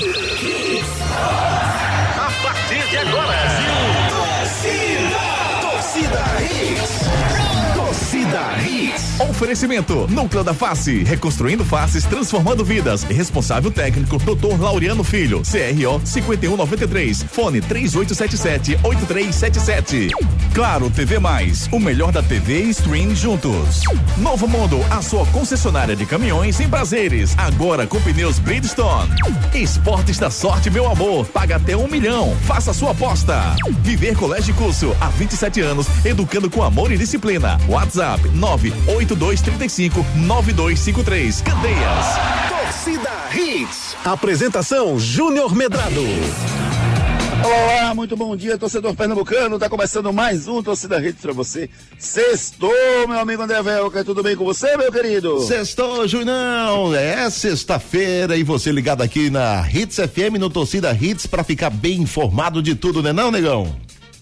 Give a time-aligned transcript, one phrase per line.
[0.00, 0.04] A
[2.40, 3.37] partir de agora.
[9.20, 13.02] Oferecimento: Núcleo da Face, reconstruindo faces, transformando vidas.
[13.02, 14.60] Responsável técnico: Dr.
[14.60, 20.10] Laureano Filho, CRO 5193, fone 3877-8377.
[20.54, 23.80] Claro TV Mais, o melhor da TV e stream juntos.
[24.16, 29.10] Novo Mundo, a sua concessionária de caminhões em prazeres, agora com pneus Bridgestone.
[29.54, 32.36] Esportes da sorte, meu amor, paga até um milhão.
[32.42, 33.56] Faça sua aposta.
[33.82, 37.58] Viver Colégio Curso, há 27 anos, educando com amor e disciplina.
[37.68, 38.22] WhatsApp
[39.16, 41.42] 98235 9253.
[41.42, 42.06] Candeias.
[42.48, 43.96] Torcida Hits.
[44.04, 46.02] Apresentação Júnior Medrado.
[47.44, 49.58] Olá, muito bom dia, torcedor pernambucano.
[49.58, 51.70] Tá começando mais um Torcida Hits pra você.
[51.96, 52.72] Sextou,
[53.06, 54.04] meu amigo André Velca.
[54.04, 55.40] Tudo bem com você, meu querido?
[55.40, 56.92] Sextou, Junão.
[56.94, 62.02] É sexta-feira e você ligado aqui na Hits FM no Torcida Hits pra ficar bem
[62.02, 63.74] informado de tudo, né não, negão?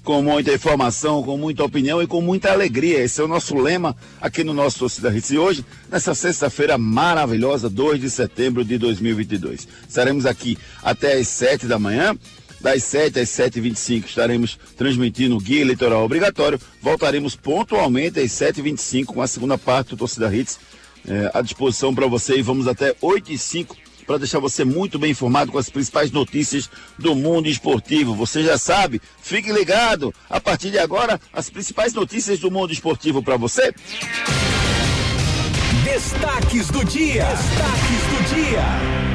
[0.07, 3.03] Com muita informação, com muita opinião e com muita alegria.
[3.03, 5.33] Esse é o nosso lema aqui no nosso Torcida Hits.
[5.33, 9.67] E hoje, nessa sexta-feira maravilhosa, 2 de setembro de 2022.
[9.89, 12.17] Estaremos aqui até às 7 da manhã.
[12.61, 16.61] Das 7 às 7h25 estaremos transmitindo o Guia Eleitoral Obrigatório.
[16.81, 20.61] Voltaremos pontualmente às 7h25 com a segunda parte do Torcida Hits
[21.09, 24.99] eh, à disposição para você e vamos até 8 h 05 para deixar você muito
[24.99, 28.15] bem informado com as principais notícias do mundo esportivo.
[28.15, 30.15] Você já sabe, fique ligado.
[30.31, 33.75] A partir de agora, as principais notícias do mundo esportivo para você.
[35.85, 37.25] Destaques do dia.
[37.25, 39.07] Destaques do dia.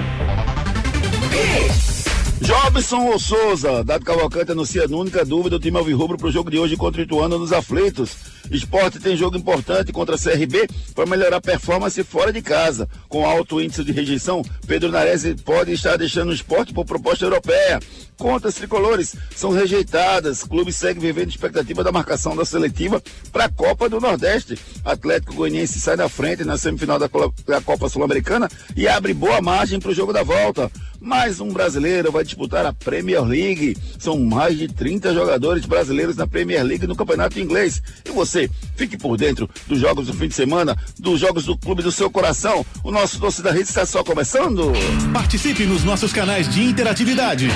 [2.42, 6.58] Jobson ou Souza, Dado Cavalcante anuncia única dúvida do time Alvirrubro para o jogo de
[6.58, 8.18] hoje contra o Ituano nos aflitos.
[8.50, 12.90] Esporte tem jogo importante contra a CRB para melhorar a performance fora de casa.
[13.08, 17.80] Com alto índice de rejeição, Pedro Nares pode estar deixando o esporte por proposta europeia.
[18.18, 20.44] Contas tricolores são rejeitadas.
[20.44, 24.58] Clube segue vivendo expectativa da marcação da seletiva para a Copa do Nordeste.
[24.84, 29.92] Atlético Goianiense sai na frente na semifinal da Copa Sul-Americana e abre boa margem para
[29.92, 30.72] o jogo da volta.
[31.04, 33.76] Mais um brasileiro vai disputar a Premier League.
[33.98, 37.82] São mais de 30 jogadores brasileiros na Premier League no Campeonato Inglês.
[38.06, 41.82] E você, fique por dentro dos jogos do fim de semana, dos jogos do clube
[41.82, 42.64] do seu coração.
[42.84, 44.74] O nosso Torcida Rede está só começando.
[45.12, 47.48] Participe nos nossos canais de interatividade.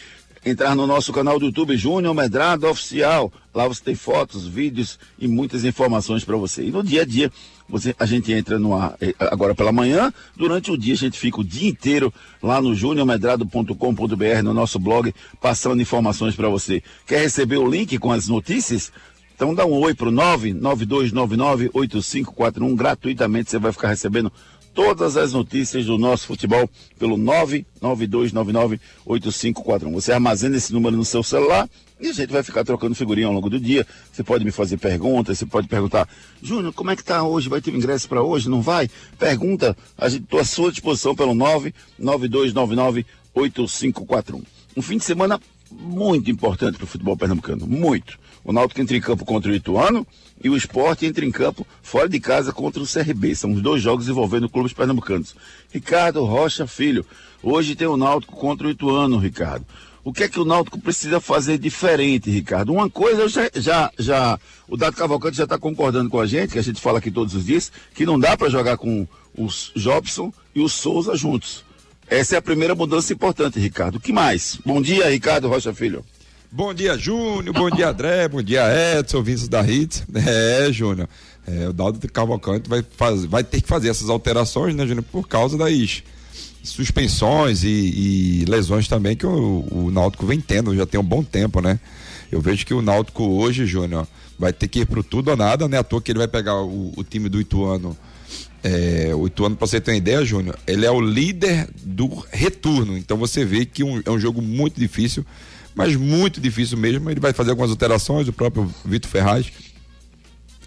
[0.46, 3.32] entrar no nosso canal do YouTube Júnior Medrado Oficial.
[3.52, 6.62] Lá você tem fotos, vídeos e muitas informações para você.
[6.62, 7.32] E no dia a dia,
[7.68, 11.18] você, a gente entra no ar eh, agora pela manhã, durante o dia a gente
[11.18, 16.80] fica o dia inteiro lá no juniormedrado.com.br, no nosso blog, passando informações para você.
[17.04, 18.92] Quer receber o link com as notícias?
[19.34, 24.32] Então dá um oi pro 992998541 gratuitamente, você vai ficar recebendo
[24.76, 29.92] todas as notícias do nosso futebol pelo 992998541.
[29.94, 31.66] Você armazena esse número no seu celular
[31.98, 33.87] e a gente vai ficar trocando figurinha ao longo do dia.
[34.12, 36.06] Você pode me fazer perguntas, você pode perguntar,
[36.42, 37.48] Júnior, como é que tá hoje?
[37.48, 38.50] Vai ter ingresso para hoje?
[38.50, 38.91] Não vai?
[39.19, 41.32] Pergunta, a gente estou à sua disposição pelo
[41.98, 44.43] 992998541.
[44.76, 48.19] Um fim de semana muito importante para o futebol pernambucano, muito.
[48.44, 50.06] O Náutico entra em campo contra o Ituano
[50.42, 53.34] e o Esporte entra em campo fora de casa contra o CRB.
[53.34, 55.34] São os dois jogos envolvendo clubes pernambucanos.
[55.72, 57.04] Ricardo Rocha Filho,
[57.42, 59.64] hoje tem o Náutico contra o Ituano, Ricardo.
[60.04, 62.72] O que é que o Náutico precisa fazer diferente, Ricardo?
[62.72, 64.38] Uma coisa já, já, já
[64.69, 67.34] o Dado Cavalcante já está concordando com a gente, que a gente fala aqui todos
[67.34, 69.06] os dias, que não dá para jogar com
[69.37, 71.64] os Jobson e o Souza juntos.
[72.08, 73.96] Essa é a primeira mudança importante, Ricardo.
[73.96, 74.58] O que mais?
[74.64, 76.05] Bom dia, Ricardo Rocha Filho.
[76.50, 77.52] Bom dia, Júnior.
[77.52, 78.28] Bom dia, André.
[78.28, 78.62] Bom dia,
[78.98, 80.04] Edson, Vinícius da Hits.
[80.14, 81.08] É, Júnior.
[81.46, 85.28] É, o Daldo Cavalcante vai, faz, vai ter que fazer essas alterações, né, Júnior, por
[85.28, 86.02] causa das
[86.62, 91.22] suspensões e, e lesões também que o, o Náutico vem tendo já tem um bom
[91.22, 91.78] tempo, né?
[92.31, 94.06] Eu vejo que o Náutico hoje, Júnior,
[94.38, 95.78] vai ter que ir pro tudo ou nada, né?
[95.78, 97.96] À toa que ele vai pegar o, o time do Ituano.
[98.64, 102.99] É, o Ituano, pra você ter uma ideia, Júnior, ele é o líder do retorno.
[102.99, 105.25] Então você vê que um, é um jogo muito difícil
[105.76, 107.08] mas muito difícil mesmo.
[107.08, 109.46] Ele vai fazer algumas alterações, o próprio Vitor Ferraz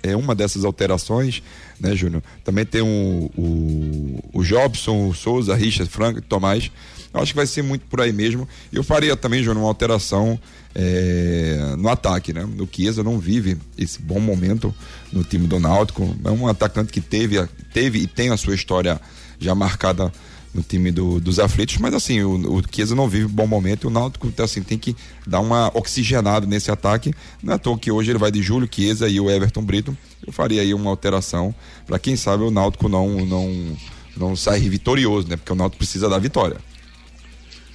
[0.02, 1.44] é uma dessas alterações,
[1.80, 2.24] né, Júnior?
[2.44, 6.72] Também tem o, o, o Jobson, o Souza, Richard, Franco, Tomás.
[7.14, 8.48] Eu acho que vai ser muito por aí mesmo.
[8.72, 10.40] Eu faria também, Júnior, uma alteração
[10.76, 12.48] é, no ataque, né?
[12.60, 14.74] O Chiesa não vive esse bom momento
[15.12, 16.16] no time do Náutico.
[16.24, 19.02] É um atacante que teve, teve e tem a sua história
[19.40, 20.12] já marcada
[20.54, 23.88] no time do, dos aflitos, mas assim, o, o Chiesa não vive bom momento e
[23.88, 27.14] o Náutico então, assim, tem que dar uma oxigenada nesse ataque.
[27.42, 29.96] Não é à toa que hoje ele vai de Júlio Chiesa e o Everton Brito.
[30.26, 31.54] Eu faria aí uma alteração
[31.86, 33.78] para quem sabe o Náutico não, não,
[34.18, 35.38] não sair vitorioso, né?
[35.38, 36.58] Porque o Náutico precisa da vitória.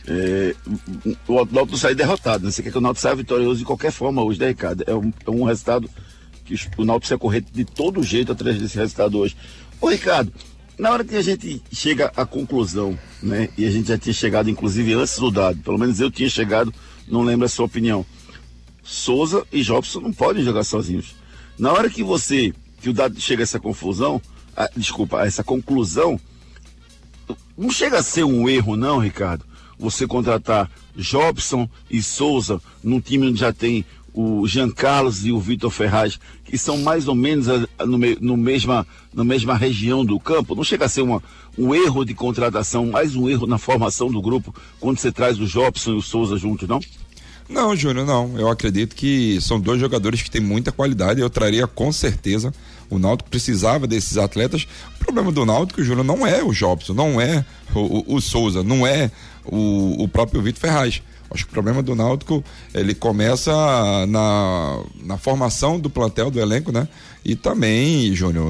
[0.06, 0.54] É,
[1.26, 2.50] o Náutico sai derrotado, né?
[2.50, 4.84] Você quer que o Náutico saia vitorioso de qualquer forma hoje, né, Ricardo?
[4.86, 5.88] É um, é um resultado
[6.44, 9.36] que o Náutico precisa correr de todo jeito atrás desse resultado hoje.
[9.80, 10.32] Ô, Ricardo,
[10.78, 13.48] na hora que a gente chega à conclusão, né?
[13.56, 16.72] E a gente já tinha chegado, inclusive, antes do dado, pelo menos eu tinha chegado,
[17.06, 18.04] não lembro a sua opinião.
[18.82, 21.14] Souza e Jobson não podem jogar sozinhos.
[21.58, 24.20] Na hora que você, que o dado chega a essa confusão,
[24.56, 26.20] a, desculpa, a essa conclusão,
[27.56, 29.44] não chega a ser um erro, não, Ricardo.
[29.78, 33.84] Você contratar Jobson e Souza num time onde já tem
[34.14, 37.48] o Jean Carlos e o Vitor Ferraz, que são mais ou menos
[37.80, 41.20] no, no, mesma, na mesma região do campo, não chega a ser uma,
[41.58, 45.46] um erro de contratação, mais um erro na formação do grupo, quando você traz o
[45.46, 46.80] Jobson e o Souza juntos, não?
[47.48, 48.38] Não, Júnior, não.
[48.38, 51.20] Eu acredito que são dois jogadores que têm muita qualidade.
[51.20, 52.52] Eu traria com certeza.
[52.88, 54.66] O Náutico precisava desses atletas.
[54.96, 57.44] O problema do Náutico, Júnior, não é o Jobson, não é
[57.74, 59.10] o, o, o Souza, não é
[59.44, 61.02] o, o próprio Vitor Ferraz.
[61.34, 63.52] Acho que o problema do Náutico, ele começa
[64.06, 66.86] na, na formação do plantel, do elenco, né?
[67.24, 68.46] E também, Júnior,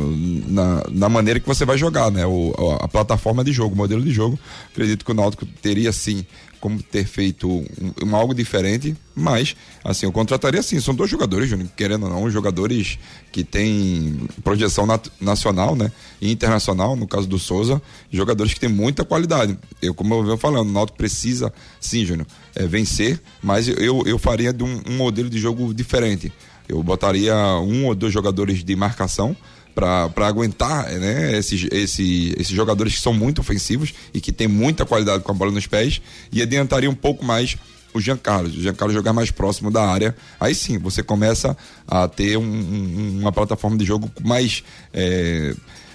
[0.47, 2.27] na, na maneira que você vai jogar, né?
[2.27, 4.39] O, a, plataforma de jogo, o modelo de jogo.
[4.71, 6.27] Acredito que o Náutico teria, sim,
[6.65, 7.67] como ter feito um,
[8.03, 10.81] um, algo diferente, mas, assim, eu contrataria sim.
[10.81, 12.99] São dois jogadores, Júnior, querendo ou não, jogadores
[13.31, 15.93] que têm projeção nat nacional, né?
[16.23, 19.59] E internacional, no caso do Souza, jogadores que têm muita qualidade.
[19.83, 24.19] Eu, como eu venho falando, o Náutico precisa, sim, Júnior, é, vencer, mas eu, eu
[24.19, 26.33] faria de um, um modelo de jogo diferente.
[26.67, 29.37] Eu botaria um ou dois jogadores de marcação
[29.75, 34.87] para aguentar né, esses, esses, esses jogadores que são muito ofensivos e que tem muita
[34.87, 36.01] qualidade com a bola nos pés
[36.33, 37.57] e adiantaria um pouco mais
[37.93, 41.57] o Jean Carlos, o Jean Carlos jogar mais próximo da área, aí sim você começa
[41.87, 45.55] a ter um, um, uma plataforma de jogo mais é,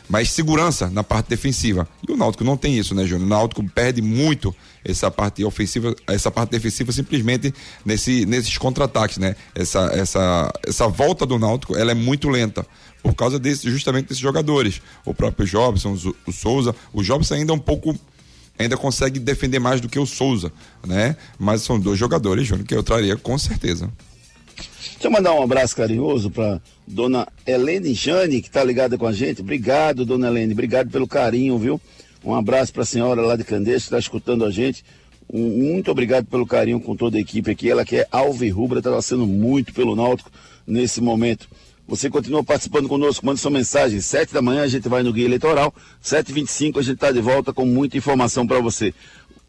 [0.09, 1.87] mais segurança na parte defensiva.
[2.07, 3.27] E o Náutico não tem isso, né, Júnior?
[3.27, 4.53] O Náutico perde muito
[4.83, 7.53] essa parte ofensiva, essa parte defensiva simplesmente
[7.85, 9.35] nesse, nesses contra-ataques, né?
[9.53, 12.65] Essa, essa, essa volta do Náutico, ela é muito lenta
[13.03, 14.81] por causa desse, justamente desses jogadores.
[15.05, 15.95] O próprio Jobson,
[16.25, 17.95] o Souza, o Jobson ainda é um pouco
[18.57, 20.51] ainda consegue defender mais do que o Souza,
[20.85, 21.15] né?
[21.37, 23.89] Mas são dois jogadores, Júnior, que eu traria com certeza.
[24.81, 29.11] Deixa eu mandar um abraço carinhoso para dona Helene Jane, que está ligada com a
[29.11, 29.41] gente.
[29.41, 30.53] Obrigado, dona Helene.
[30.53, 31.81] Obrigado pelo carinho, viu?
[32.23, 34.83] Um abraço para a senhora lá de Candeias, que está escutando a gente.
[35.31, 37.69] Um, muito obrigado pelo carinho com toda a equipe aqui.
[37.69, 40.31] Ela que é Alvirrubra, está torcendo muito pelo Náutico
[40.65, 41.47] nesse momento.
[41.87, 43.99] Você continua participando conosco, manda sua mensagem.
[43.99, 45.73] Sete da manhã a gente vai no Guia Eleitoral.
[46.01, 48.93] Sete e vinte e cinco a gente está de volta com muita informação para você.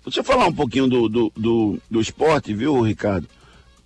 [0.05, 3.29] Deixa eu falar um pouquinho do, do, do, do esporte, viu, Ricardo?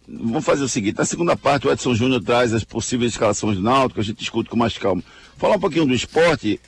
[0.06, 3.62] Vamos fazer o seguinte, na segunda parte o Edson Júnior traz as possíveis escalações do
[3.62, 5.02] Náutico, a gente discute com mais calma.
[5.38, 6.60] Falar um pouquinho do esporte,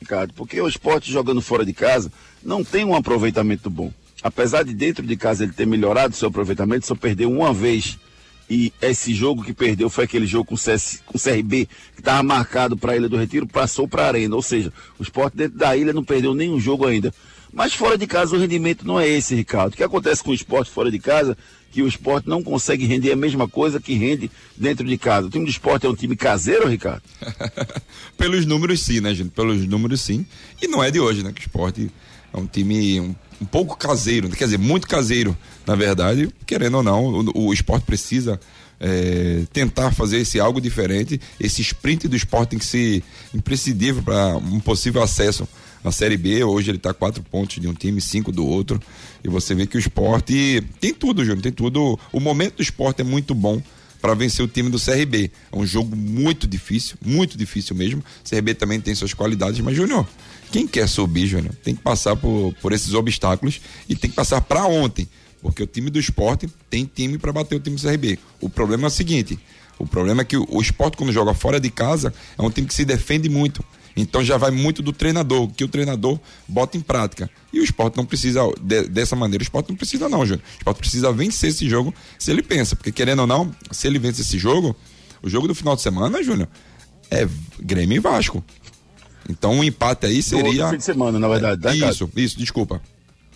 [0.00, 2.10] Ricardo, porque o esporte jogando fora de casa
[2.42, 3.92] não tem um aproveitamento bom.
[4.22, 7.96] Apesar de dentro de casa ele ter melhorado seu aproveitamento, só perdeu uma vez.
[8.50, 12.00] E esse jogo que perdeu foi aquele jogo com o, CS, com o CRB, que
[12.00, 14.34] estava marcado para a Ilha do Retiro, passou para a Arena.
[14.34, 17.12] Ou seja, o esporte dentro da ilha não perdeu nenhum jogo ainda.
[17.58, 19.72] Mas fora de casa o rendimento não é esse, Ricardo.
[19.72, 21.36] O que acontece com o esporte fora de casa
[21.72, 25.26] que o esporte não consegue render a mesma coisa que rende dentro de casa.
[25.26, 27.02] O time do esporte é um time caseiro, Ricardo?
[28.16, 29.30] Pelos números sim, né, gente?
[29.30, 30.24] Pelos números sim.
[30.62, 31.32] E não é de hoje, né?
[31.32, 31.90] Que o esporte
[32.32, 33.12] é um time um,
[33.42, 35.36] um pouco caseiro, quer dizer, muito caseiro,
[35.66, 36.32] na verdade.
[36.46, 38.38] Querendo ou não, o, o esporte precisa
[38.78, 41.20] é, tentar fazer esse algo diferente.
[41.40, 43.02] Esse sprint do esporte tem que ser
[43.34, 45.48] imprescindível para um possível acesso
[45.82, 46.42] na Série B.
[46.44, 48.80] Hoje ele está quatro pontos de um time, cinco do outro.
[49.22, 51.98] E você vê que o esporte tem tudo, Júnior, tem tudo.
[52.12, 53.62] O momento do esporte é muito bom
[54.00, 55.30] para vencer o time do CRB.
[55.52, 58.00] É um jogo muito difícil, muito difícil mesmo.
[58.24, 60.06] O CRB também tem suas qualidades, mas Júnior,
[60.50, 64.40] quem quer subir, Júnior, tem que passar por, por esses obstáculos e tem que passar
[64.40, 65.08] para ontem,
[65.42, 68.18] porque o time do esporte tem time para bater o time do CRB.
[68.40, 69.38] O problema é o seguinte:
[69.78, 72.66] o problema é que o, o esporte, quando joga fora de casa, é um time
[72.66, 73.64] que se defende muito.
[74.00, 77.28] Então já vai muito do treinador, que o treinador bota em prática.
[77.52, 80.44] E o esporte não precisa, de, dessa maneira, o esporte não precisa, não, Júnior.
[80.54, 82.76] O esporte precisa vencer esse jogo se ele pensa.
[82.76, 84.76] Porque querendo ou não, se ele vence esse jogo,
[85.22, 86.48] o jogo do final de semana, Júnior,
[87.10, 87.26] é
[87.60, 88.44] Grêmio e Vasco.
[89.28, 90.66] Então um empate aí seria.
[90.66, 91.60] No fim de semana, na verdade.
[91.60, 92.80] Tá, isso, isso, desculpa.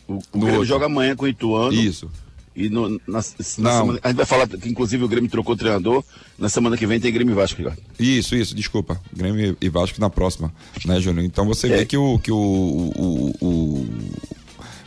[0.06, 0.64] O, o Grêmio outro.
[0.64, 1.72] joga amanhã com o Ituano.
[1.72, 2.10] Isso.
[2.54, 5.58] E no, na, na semana, a gente vai falar que inclusive o Grêmio trocou o
[5.58, 6.04] treinador.
[6.38, 7.78] Na semana que vem tem Grêmio e Vasco, Ricardo.
[7.98, 9.00] Isso, isso, desculpa.
[9.12, 10.52] Grêmio e Vasco na próxima,
[10.84, 11.24] né, Júnior?
[11.24, 11.78] Então você É.
[11.78, 13.88] vê que o que o, o, o,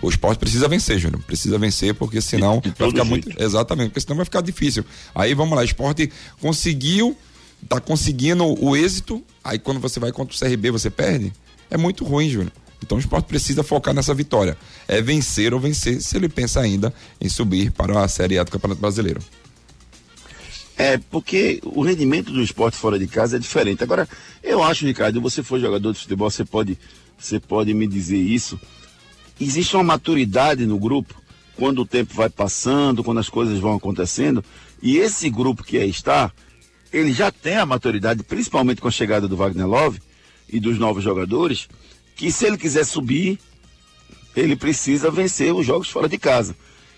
[0.03, 1.23] o esporte precisa vencer, Júnior.
[1.23, 3.25] Precisa vencer, porque senão De- de vai ficar jeito.
[3.27, 3.41] muito.
[3.43, 4.85] Exatamente, porque senão vai ficar difícil.
[5.15, 7.17] Aí vamos lá, o esporte conseguiu,
[7.67, 11.33] tá conseguindo o êxito, aí quando você vai contra o CRB, você perde.
[11.69, 12.51] É muito ruim, Júnior.
[12.83, 14.57] Então o esporte precisa focar nessa vitória.
[14.87, 18.51] É vencer ou vencer, se ele pensa ainda em subir para a Série A do
[18.51, 19.21] Campeonato Brasileiro.
[20.77, 23.83] É, porque o rendimento do esporte fora de casa é diferente.
[23.83, 24.07] Agora,
[24.43, 26.77] eu acho, Ricardo, você for jogador de futebol, você pode,
[27.17, 28.59] você pode me dizer isso.
[29.39, 31.15] Existe uma maturidade no grupo
[31.55, 34.43] quando o tempo vai passando, quando as coisas vão acontecendo.
[34.81, 36.31] E esse grupo que aí está,
[36.91, 40.01] ele já tem a maturidade, principalmente com a chegada do Wagner Love
[40.49, 41.69] e dos novos jogadores,
[42.15, 43.39] que se ele quiser subir,
[44.35, 46.55] ele precisa vencer os jogos fora de casa.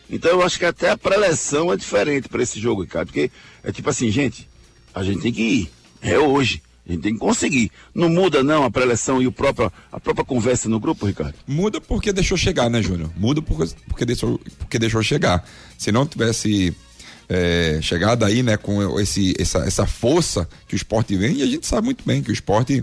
[0.10, 3.08] Então eu acho que até a preleção é diferente para esse jogo, Ricardo.
[3.08, 3.30] Porque
[3.64, 4.48] é tipo assim, gente,
[4.94, 5.72] a gente tem que ir.
[6.02, 6.62] É hoje.
[6.88, 7.70] A gente tem que conseguir.
[7.94, 11.36] Não muda não a preleção e o próprio, a própria conversa no grupo, Ricardo?
[11.46, 13.12] Muda porque deixou chegar, né, Júnior?
[13.18, 15.46] Muda porque, porque, deixou, porque deixou chegar.
[15.78, 16.74] Se não tivesse
[17.28, 21.46] é, chegado aí, né, com esse, essa, essa força que o esporte vem, e a
[21.46, 22.82] gente sabe muito bem que o esporte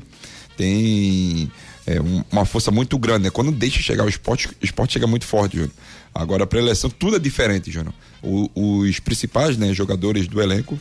[0.54, 1.50] tem
[1.86, 3.30] é, um- uma força muito grande, né?
[3.30, 5.72] Quando deixa chegar o esporte, o esporte chega muito forte, Júnior.
[6.14, 7.92] Agora, para eleição, tudo é diferente, Júnior.
[8.22, 10.78] Os principais né, jogadores do elenco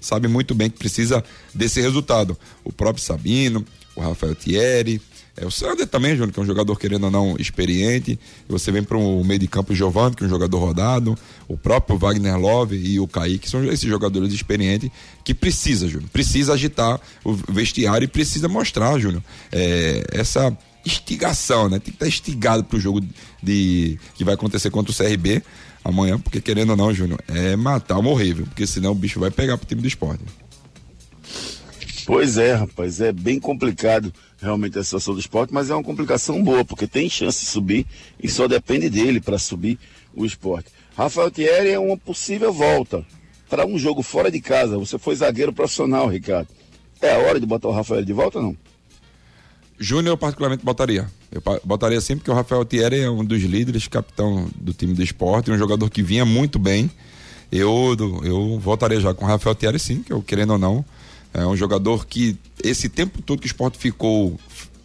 [0.00, 2.38] sabe muito bem que precisa desse resultado.
[2.62, 3.64] O próprio Sabino,
[3.96, 5.00] o Rafael Thierry,
[5.40, 8.18] é, o Sander também, Júnior, que é um jogador, querendo ou não, experiente.
[8.48, 11.16] Você vem para o meio de campo o Giovanni, que é um jogador rodado,
[11.46, 14.90] o próprio Wagner Love e o Kaique, são esses jogadores experientes
[15.24, 21.78] que precisa, Júnior, precisa agitar o vestiário e precisa mostrar, Júnior, é, essa instigação, né?
[21.78, 23.02] Tem que estar instigado pro jogo
[23.42, 25.42] de que vai acontecer contra o CRB
[25.84, 28.46] amanhã, porque querendo ou não, Júnior, é matar morrer, viu?
[28.46, 30.24] Porque senão o bicho vai pegar pro time do esporte.
[32.06, 36.42] Pois é, rapaz, é bem complicado realmente a situação do esporte, mas é uma complicação
[36.42, 37.86] boa, porque tem chance de subir
[38.22, 39.78] e só depende dele para subir
[40.14, 40.70] o esporte.
[40.96, 43.04] Rafael Thierry é uma possível volta
[43.48, 44.78] para um jogo fora de casa.
[44.78, 46.48] Você foi zagueiro profissional, Ricardo.
[47.00, 48.56] É a hora de botar o Rafael de volta ou não?
[49.78, 51.08] Júnior eu particularmente botaria.
[51.30, 55.02] Eu botaria sim porque o Rafael Thierry é um dos líderes, capitão do time do
[55.02, 56.90] esporte, um jogador que vinha muito bem.
[57.50, 60.84] Eu, eu voltaria já com o Rafael Thierry sim, que eu querendo ou não,
[61.32, 64.38] é um jogador que esse tempo todo que o esporte ficou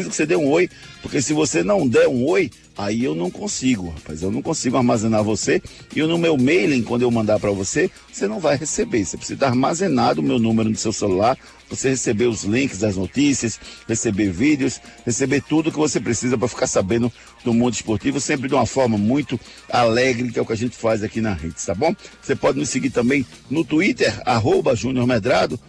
[0.10, 0.70] que você dê um oi,
[1.02, 4.22] porque se você não der um oi, aí eu não consigo, rapaz.
[4.22, 5.62] Eu não consigo armazenar você
[5.96, 9.04] e no meu mailing, quando eu mandar para você, você não vai receber.
[9.04, 11.38] Você precisa armazenar o meu número no seu celular,
[11.70, 16.68] você receber os links das notícias, receber vídeos, receber tudo que você precisa para ficar
[16.68, 17.12] sabendo
[17.44, 20.76] do mundo esportivo, sempre de uma forma muito alegre, que é o que a gente
[20.76, 21.96] faz aqui na rede, tá bom?
[22.22, 25.60] Você pode nos seguir também no Twitter, arroba Júnior Medrado,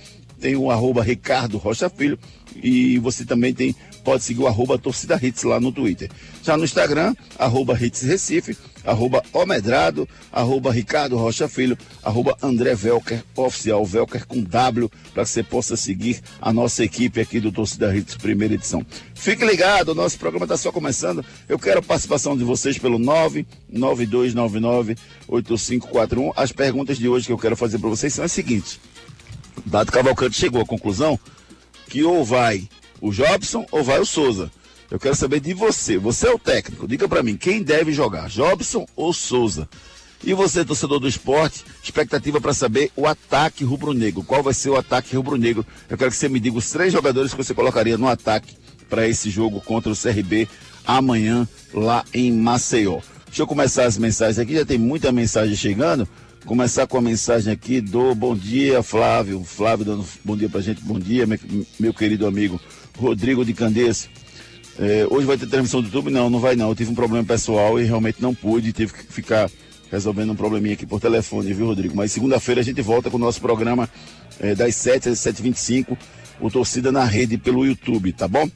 [0.40, 2.18] tem o arroba Ricardo Rocha Filho
[2.62, 3.74] e você também tem
[4.04, 6.10] pode seguir o arroba Torcida Hits lá no Twitter.
[6.42, 13.22] Já no Instagram, arroba Hits Recife, arroba Omedrado, arroba Ricardo Rocha Filho, arroba André Velker,
[13.36, 17.94] oficial Velker com W, para que você possa seguir a nossa equipe aqui do Torcida
[17.94, 18.84] Hits, primeira edição.
[19.14, 21.22] Fique ligado, nosso programa está só começando.
[21.48, 22.98] Eu quero a participação de vocês pelo
[23.72, 26.32] 992998541.
[26.36, 28.80] As perguntas de hoje que eu quero fazer para vocês são as seguintes.
[29.66, 31.18] Dado Cavalcante chegou à conclusão
[31.88, 32.68] que ou vai
[33.00, 34.50] o Jobson ou vai o Souza?
[34.90, 35.98] Eu quero saber de você.
[35.98, 36.88] Você é o técnico.
[36.88, 39.68] Diga para mim, quem deve jogar, Jobson ou Souza?
[40.24, 44.24] E você, torcedor do esporte, expectativa para saber o ataque rubro-negro.
[44.24, 45.64] Qual vai ser o ataque rubro-negro?
[45.88, 48.56] Eu quero que você me diga os três jogadores que você colocaria no ataque
[48.88, 50.48] para esse jogo contra o CRB
[50.84, 53.00] amanhã lá em Maceió.
[53.26, 56.08] Deixa eu começar as mensagens aqui, já tem muita mensagem chegando.
[56.46, 59.44] Começar com a mensagem aqui do bom dia, Flávio.
[59.44, 60.80] Flávio dando bom dia pra gente.
[60.82, 61.38] Bom dia, meu,
[61.78, 62.58] meu querido amigo
[62.98, 64.08] Rodrigo de Candeias.
[64.78, 66.10] É, hoje vai ter transmissão do YouTube?
[66.10, 66.68] Não, não vai não.
[66.68, 68.72] Eu tive um problema pessoal e realmente não pude.
[68.72, 69.50] Tive que ficar
[69.90, 71.96] resolvendo um probleminha aqui por telefone, viu, Rodrigo?
[71.96, 73.88] Mas segunda-feira a gente volta com o nosso programa
[74.38, 75.96] é, das 7 às 7h25,
[76.40, 78.48] o Torcida na Rede pelo YouTube, tá bom?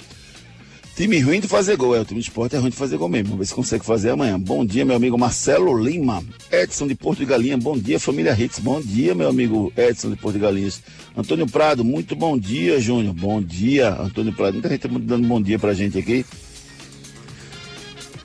[0.94, 2.00] Time ruim de fazer gol, é.
[2.00, 3.30] O time de esporte é ruim de fazer gol mesmo.
[3.30, 4.38] Vamos ver se consegue fazer amanhã.
[4.38, 6.22] Bom dia, meu amigo Marcelo Lima.
[6.50, 7.56] Edson de Porto de Galinha.
[7.56, 8.58] Bom dia, família Hits.
[8.58, 10.82] Bom dia, meu amigo Edson de Porto de Galinhas.
[11.16, 13.14] Antônio Prado, muito bom dia, Júnior.
[13.14, 14.52] Bom dia, Antônio Prado.
[14.52, 16.26] Muita gente tá dando bom dia pra gente aqui.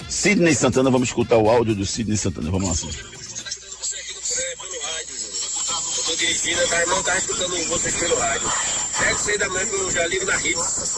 [0.10, 2.52] Sidney Santana, vamos escutar o áudio do Sidney Santana.
[2.52, 3.18] Vamos lá, Sidney.
[6.86, 8.77] Tô tá escutando vocês pelo rádio.
[9.08, 10.98] Pego seis da manhã que eu já ligo na Hits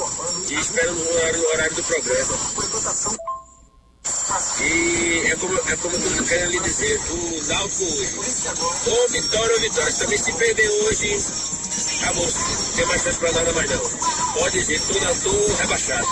[0.50, 2.40] e espero no horário, no horário do programa.
[4.62, 8.20] E é como, é como eu tô querendo lhe dizer, o Náutico hoje.
[8.88, 9.94] Ou vitória ou vitória.
[9.94, 11.18] Também se perder hoje,
[12.02, 12.26] acabou.
[12.26, 13.90] Não tem mais chance pra nada mais não.
[14.34, 16.08] Pode dizer, na- tô rebaixado.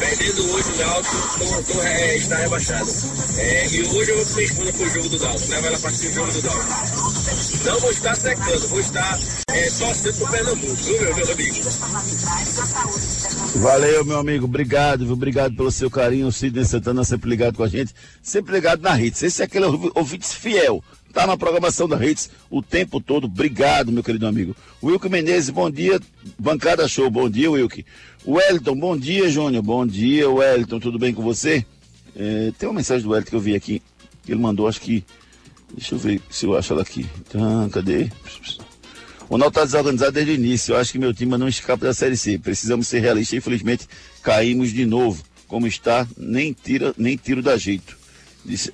[0.00, 2.90] Perdendo hoje o Náutico, tô, é, está rebaixado.
[3.36, 5.50] É, e hoje eu vou minha esposa pro jogo do Náutico.
[5.50, 7.64] Leva ela pra assistir o jogo do Náutico.
[7.64, 9.18] Não vou estar secando, vou estar
[9.50, 11.56] é, torcendo pro Pernambuco, viu, meu, meu amigo?
[13.56, 14.44] Valeu, meu amigo.
[14.46, 15.12] Obrigado, viu?
[15.12, 16.32] Obrigado pelo seu carinho.
[16.32, 17.94] Sidney Santana sempre ligado com a gente.
[18.22, 19.22] Sempre ligado na Hits.
[19.22, 20.82] Esse é aquele ouvi- ouvinte fiel.
[21.12, 23.24] Tá na programação da Hits o tempo todo.
[23.24, 24.54] Obrigado, meu querido amigo.
[24.82, 26.00] Wilke Menezes, bom dia.
[26.38, 27.10] Bancada show.
[27.10, 27.84] Bom dia, Wilke.
[28.26, 29.62] Wellington, bom dia, Júnior.
[29.62, 30.78] Bom dia, Wellington.
[30.78, 31.64] Tudo bem com você?
[32.14, 33.82] É, tem uma mensagem do Wellington que eu vi aqui.
[34.24, 35.04] que Ele mandou, acho que.
[35.74, 37.06] Deixa eu ver se eu acho ela aqui.
[37.28, 38.08] Tá, cadê?
[39.28, 40.74] O Náutico está desorganizado desde o início.
[40.74, 42.38] Eu acho que meu time não escapa da Série C.
[42.38, 43.36] Precisamos ser realistas.
[43.38, 43.88] Infelizmente,
[44.22, 45.22] caímos de novo.
[45.46, 47.98] Como está, nem tira, nem tiro dá jeito.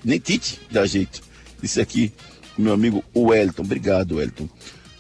[0.05, 1.26] Nem Tite dá jeito.
[1.61, 2.13] Disse aqui
[2.59, 3.63] meu amigo Wellington.
[3.63, 4.49] Obrigado, Wellington.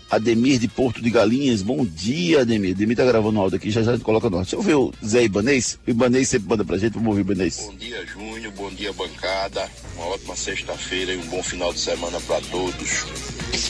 [0.08, 1.62] Ademir de Porto de Galinhas.
[1.62, 2.74] Bom dia, Ademir.
[2.74, 4.42] Ademir tá gravando o áudio aqui, já já coloca ar.
[4.42, 5.78] Deixa eu ver o Zé Ibanês.
[5.86, 6.94] O Ibanês sempre manda pra gente.
[6.94, 7.66] Vamos ouvir o Ibanês.
[7.66, 8.52] Bom dia, Júnior.
[8.52, 9.68] Bom dia, bancada.
[9.96, 13.04] Uma ótima sexta-feira e um bom final de semana para todos.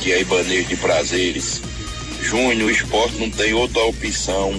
[0.02, 1.62] Que é Ibanês de Prazeres.
[2.20, 4.52] Júnior, o esporte não tem outra opção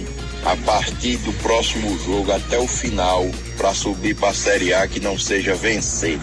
[0.46, 5.00] a partir do próximo jogo até o final para subir para a Série A que
[5.00, 6.20] não seja vencer.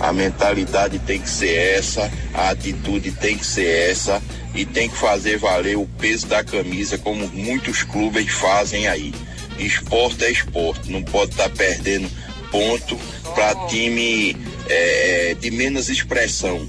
[0.00, 4.22] A mentalidade tem que ser essa, a atitude tem que ser essa
[4.54, 9.12] e tem que fazer valer o peso da camisa como muitos clubes fazem aí.
[9.58, 12.10] Esporte é esporte, não pode estar perdendo
[12.50, 12.96] ponto
[13.34, 14.36] para time
[14.68, 16.68] eh, de menos expressão,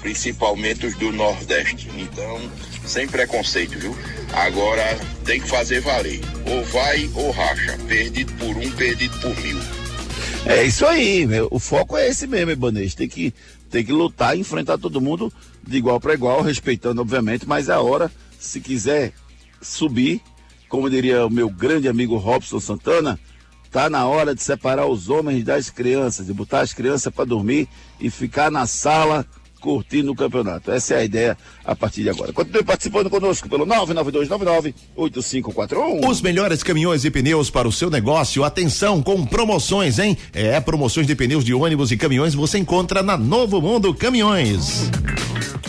[0.00, 1.90] principalmente os do Nordeste.
[1.96, 2.40] Então,
[2.84, 3.96] sem preconceito, viu?
[4.32, 6.20] Agora tem que fazer valer.
[6.46, 7.78] Ou vai ou racha.
[7.86, 9.58] Perdido por um, perdido por mil.
[10.48, 11.46] É isso aí, meu.
[11.50, 12.94] o foco é esse mesmo, Ibanês.
[12.94, 13.34] Tem que,
[13.70, 15.30] tem que lutar e enfrentar todo mundo
[15.62, 19.12] de igual para igual, respeitando, obviamente, mas é a hora, se quiser
[19.60, 20.22] subir,
[20.66, 23.20] como diria o meu grande amigo Robson Santana,
[23.70, 27.68] tá na hora de separar os homens das crianças, de botar as crianças para dormir
[28.00, 29.26] e ficar na sala
[29.58, 30.70] curtindo o campeonato.
[30.70, 32.32] Essa é a ideia a partir de agora.
[32.32, 36.08] Continue participando conosco pelo 992998541.
[36.08, 38.44] Os melhores caminhões e pneus para o seu negócio.
[38.44, 40.16] Atenção com promoções, hein?
[40.32, 44.90] É, promoções de pneus de ônibus e caminhões você encontra na Novo Mundo Caminhões.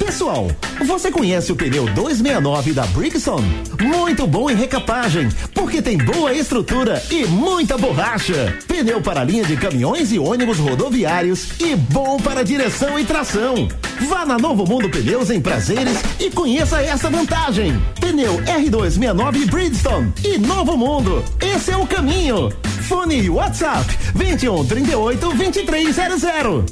[0.09, 0.47] Pessoal,
[0.87, 3.43] você conhece o pneu 269 da Brixton?
[3.79, 8.57] Muito bom em recapagem, porque tem boa estrutura e muita borracha.
[8.67, 13.67] Pneu para linha de caminhões e ônibus rodoviários e bom para direção e tração.
[14.09, 17.79] Vá na Novo Mundo Pneus em Prazeres e conheça essa vantagem.
[18.01, 21.23] Pneu R269 Bridgestone e Novo Mundo.
[21.39, 22.49] Esse é o caminho.
[22.87, 26.65] Fone e WhatsApp 21 38 2300.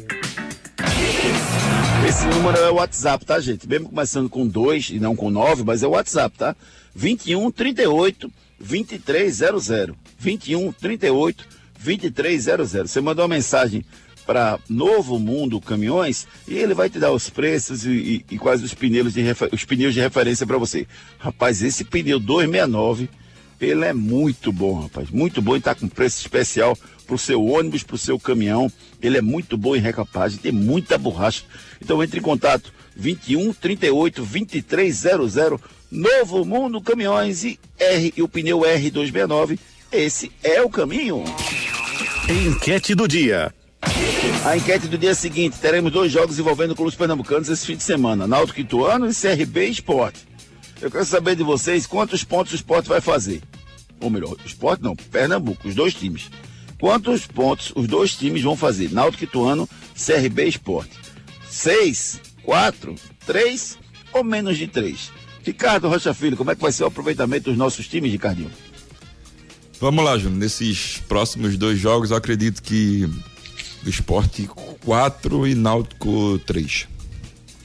[2.07, 3.67] Esse número é o WhatsApp, tá, gente?
[3.67, 6.55] Mesmo começando com 2 e não com 9, mas é o WhatsApp, tá?
[6.95, 9.93] 21 38 2300.
[10.17, 11.45] 21 38
[11.83, 12.89] 2300.
[12.89, 13.83] Você mandou uma mensagem
[14.25, 18.63] para Novo Mundo Caminhões e ele vai te dar os preços e, e, e quais
[18.63, 20.87] os pneus de, os pneus de referência para você.
[21.17, 23.09] Rapaz, esse pneu 269,
[23.59, 25.09] ele é muito bom, rapaz.
[25.09, 28.71] Muito bom e tá com preço especial pro seu ônibus, pro seu caminhão.
[29.01, 31.43] Ele é muito bom em recapagem, tem muita borracha.
[31.81, 38.59] Então entre em contato 21 38 2300 Novo Mundo Caminhões e R e o pneu
[38.59, 39.57] R269.
[39.91, 41.23] Esse é o caminho.
[42.29, 43.53] Enquete do dia.
[44.43, 48.27] A enquete do dia seguinte, teremos dois jogos envolvendo clubes pernambucanos esse fim de semana,
[48.27, 50.26] Náutico Ituano e CRB Esporte.
[50.81, 53.41] Eu quero saber de vocês quantos pontos o esporte vai fazer.
[53.99, 56.29] Ou melhor, o esporte não, Pernambuco, os dois times.
[56.79, 58.91] Quantos pontos os dois times vão fazer?
[58.91, 60.91] Náutico Ituano, CRB Esporte.
[61.49, 62.93] Seis, quatro,
[63.25, 63.77] três
[64.13, 65.11] ou menos de três?
[65.43, 68.51] Ricardo Rocha Filho, como é que vai ser o aproveitamento dos nossos times, Ricardinho?
[69.79, 70.39] Vamos lá, Júnior.
[70.39, 73.09] Nesses próximos dois jogos, eu acredito que
[73.85, 74.47] o esporte
[74.83, 76.87] 4 e Náutico 3.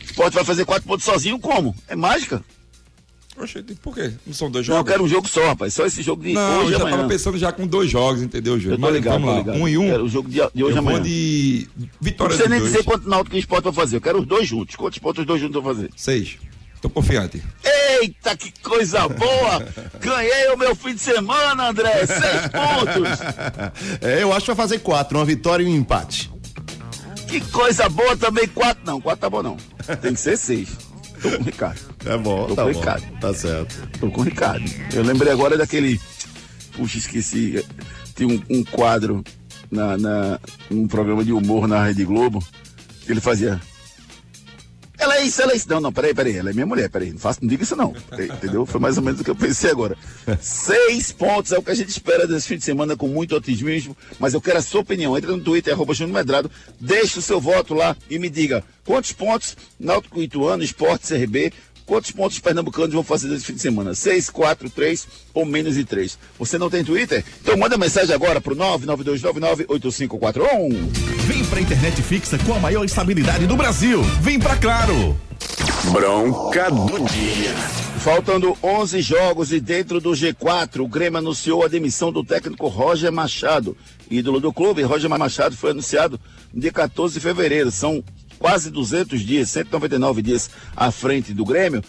[0.00, 1.74] O esporte vai fazer quatro pontos sozinho como?
[1.88, 2.42] É mágica?
[3.36, 4.12] Oxe, por quê?
[4.26, 4.92] Não são dois Não, eu jogos?
[4.92, 5.72] quero um jogo só, rapaz.
[5.74, 6.96] Só esse jogo de Não, hoje eu já amanhã.
[6.98, 9.58] tava pensando já com dois jogos, entendeu, tô Mas ligado, vamos lá, ligado.
[9.58, 9.86] um e um.
[9.90, 10.98] Quero o jogo de, de hoje eu amanhã.
[10.98, 12.72] vou de Não vitória precisa de nem dois.
[12.72, 13.96] dizer quanto Náutico e Esporte vão fazer.
[13.96, 14.76] Eu quero os dois juntos.
[14.76, 15.90] Quantos pontos os dois juntos vão fazer?
[15.96, 16.36] Seis.
[16.82, 17.42] Tô confiante.
[18.00, 19.66] Eita, que coisa boa!
[20.00, 22.04] Ganhei o meu fim de semana, André.
[22.06, 22.20] Seis
[22.52, 23.18] pontos.
[24.00, 26.30] É, eu acho que vai fazer quatro, uma vitória e um empate.
[27.28, 28.46] Que coisa boa também.
[28.48, 29.00] Quatro não.
[29.00, 29.56] Quatro tá bom não.
[30.02, 30.68] Tem que ser seis.
[31.22, 31.80] Tô com o Ricardo.
[32.04, 32.78] É bom, Tô tá com bom.
[32.78, 33.20] Ricardo.
[33.20, 33.88] Tá certo.
[34.00, 34.64] Tô com o Ricardo.
[34.92, 36.00] Eu lembrei agora daquele.
[36.72, 37.64] Puxa, esqueci.
[38.14, 39.22] Tinha um, um quadro
[39.70, 42.44] na, na, num programa de humor na Rede Globo.
[43.04, 43.60] Que ele fazia.
[45.02, 45.68] Ela é isso, ela é isso.
[45.68, 46.36] Não, não, peraí, peraí.
[46.36, 47.10] Ela é minha mulher, peraí.
[47.10, 47.92] Não, faça, não diga isso, não.
[48.12, 48.64] Entendeu?
[48.64, 49.96] Foi mais ou menos o que eu pensei agora.
[50.40, 53.96] Seis pontos é o que a gente espera desse fim de semana com muito otimismo.
[54.20, 55.18] Mas eu quero a sua opinião.
[55.18, 56.48] Entra no Twitter, arroba Júnior Medrado.
[56.80, 61.52] Deixe o seu voto lá e me diga quantos pontos Náutico Ituano, Esporte CRB.
[61.86, 63.94] Quantos pontos os pernambucanos vão fazer nesse fim de semana?
[63.94, 66.18] Seis, quatro, três ou menos de três?
[66.38, 67.24] Você não tem Twitter?
[67.40, 70.72] Então manda mensagem agora pro 992998541.
[71.26, 74.02] Vem pra internet fixa com a maior estabilidade do Brasil.
[74.20, 75.18] Vem pra Claro.
[75.90, 77.54] Bronca do dia.
[77.98, 83.12] Faltando 11 jogos e dentro do G4, o Grêmio anunciou a demissão do técnico Roger
[83.12, 83.76] Machado.
[84.10, 86.18] Ídolo do clube, Roger Machado foi anunciado
[86.52, 87.70] no dia 14 de fevereiro.
[87.70, 88.02] São
[88.42, 91.78] quase 200 dias, 199 dias à frente do Grêmio.
[91.78, 91.84] O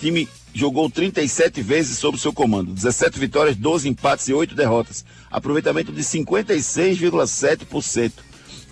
[0.00, 5.04] time jogou 37 vezes sob seu comando, 17 vitórias, 12 empates e 8 derrotas.
[5.30, 8.10] Aproveitamento de 56,7%.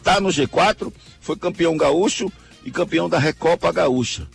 [0.02, 2.32] Tá no G4, foi campeão gaúcho
[2.64, 4.26] e campeão da Recopa Gaúcha.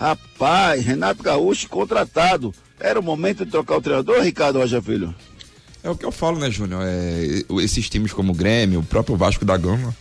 [0.00, 2.54] Rapaz, Renato Gaúcho contratado.
[2.80, 5.14] Era o momento de trocar o treinador, Ricardo Rocha Filho?
[5.82, 6.80] É o que eu falo, né, Júnior?
[6.86, 9.94] É, esses times como o Grêmio, o próprio Vasco da Gama,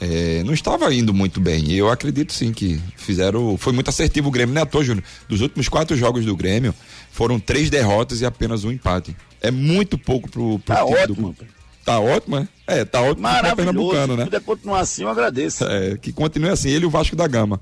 [0.00, 1.70] é, não estava indo muito bem.
[1.70, 3.56] E eu acredito sim que fizeram.
[3.56, 5.04] Foi muito assertivo o Grêmio, né, à toa, Júnior?
[5.28, 6.74] Dos últimos quatro jogos do Grêmio,
[7.10, 9.16] foram três derrotas e apenas um empate.
[9.40, 11.46] É muito pouco pro, pro Tá time ótimo, do.
[11.84, 12.48] Tá ótimo, é?
[12.66, 14.24] É, tá ótimo pro pernambucano, Se né?
[14.24, 15.64] puder continuar assim, eu agradeço.
[15.64, 17.60] É, que continue assim, ele e o Vasco da Gama.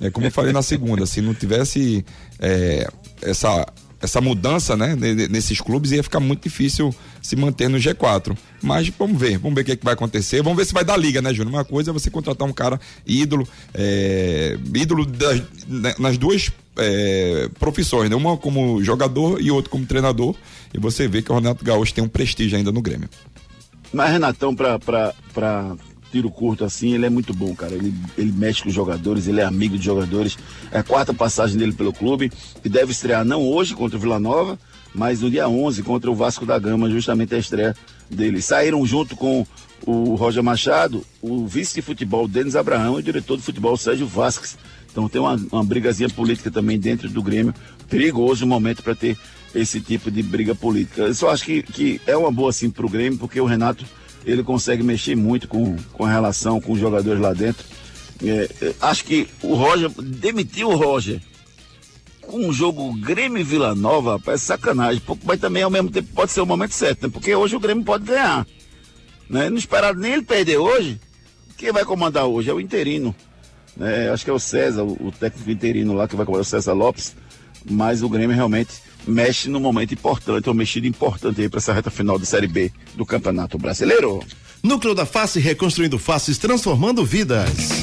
[0.00, 2.04] É como eu falei na segunda, se não tivesse
[2.38, 2.86] é,
[3.22, 3.66] essa,
[4.02, 8.36] essa mudança né, ne- ne- nesses clubes, ia ficar muito difícil se manter no G4.
[8.60, 10.42] Mas vamos ver, vamos ver o que, é que vai acontecer.
[10.42, 11.54] Vamos ver se vai dar liga, né, Júnior?
[11.54, 17.48] Uma coisa é você contratar um cara ídolo, é, ídolo das- né, nas duas é,
[17.60, 18.16] profissões, né?
[18.16, 20.34] Uma como jogador e outro como treinador.
[20.72, 23.08] E você vê que o Renato Gaúcho tem um prestígio ainda no Grêmio.
[23.92, 24.80] Mas Renatão, pra
[26.12, 27.72] tiro curto assim, ele é muito bom, cara.
[27.72, 30.36] Ele, ele mexe com os jogadores, ele é amigo de jogadores.
[30.70, 32.30] É a quarta passagem dele pelo clube,
[32.62, 34.58] que deve estrear não hoje contra o Vila Nova,
[34.94, 37.74] mas no dia 11 contra o Vasco da Gama, justamente a estreia
[38.10, 38.42] dele.
[38.42, 39.46] Saíram junto com
[39.86, 44.06] o Roger Machado, o vice de futebol Denis Abraão e o diretor de futebol Sérgio
[44.06, 44.58] Vasques.
[44.90, 47.54] Então tem uma, uma brigazinha política também dentro do Grêmio.
[47.88, 49.16] Perigoso o momento para ter
[49.54, 51.02] esse tipo de briga política.
[51.02, 53.84] Eu só acho que, que é uma boa assim pro Grêmio, porque o Renato
[54.24, 57.64] ele consegue mexer muito com, com a relação com os jogadores lá dentro.
[58.24, 61.20] É, é, acho que o Roger, demitiu o Roger
[62.20, 66.40] com um jogo Grêmio Vila Nova, é sacanagem, mas também ao mesmo tempo pode ser
[66.40, 67.10] o momento certo, né?
[67.12, 68.46] porque hoje o Grêmio pode ganhar.
[69.28, 69.50] Né?
[69.50, 71.00] Não esperar nem ele perder hoje.
[71.56, 73.14] Quem vai comandar hoje é o interino.
[73.76, 74.10] né?
[74.10, 77.14] acho que é o César, o técnico interino lá que vai comandar o César Lopes.
[77.68, 78.72] Mas o Grêmio realmente
[79.06, 82.70] mexe num momento importante, uma mexida importante aí para essa reta final da Série B
[82.94, 84.20] do Campeonato Brasileiro.
[84.62, 87.82] Núcleo da Face reconstruindo faces, transformando vidas.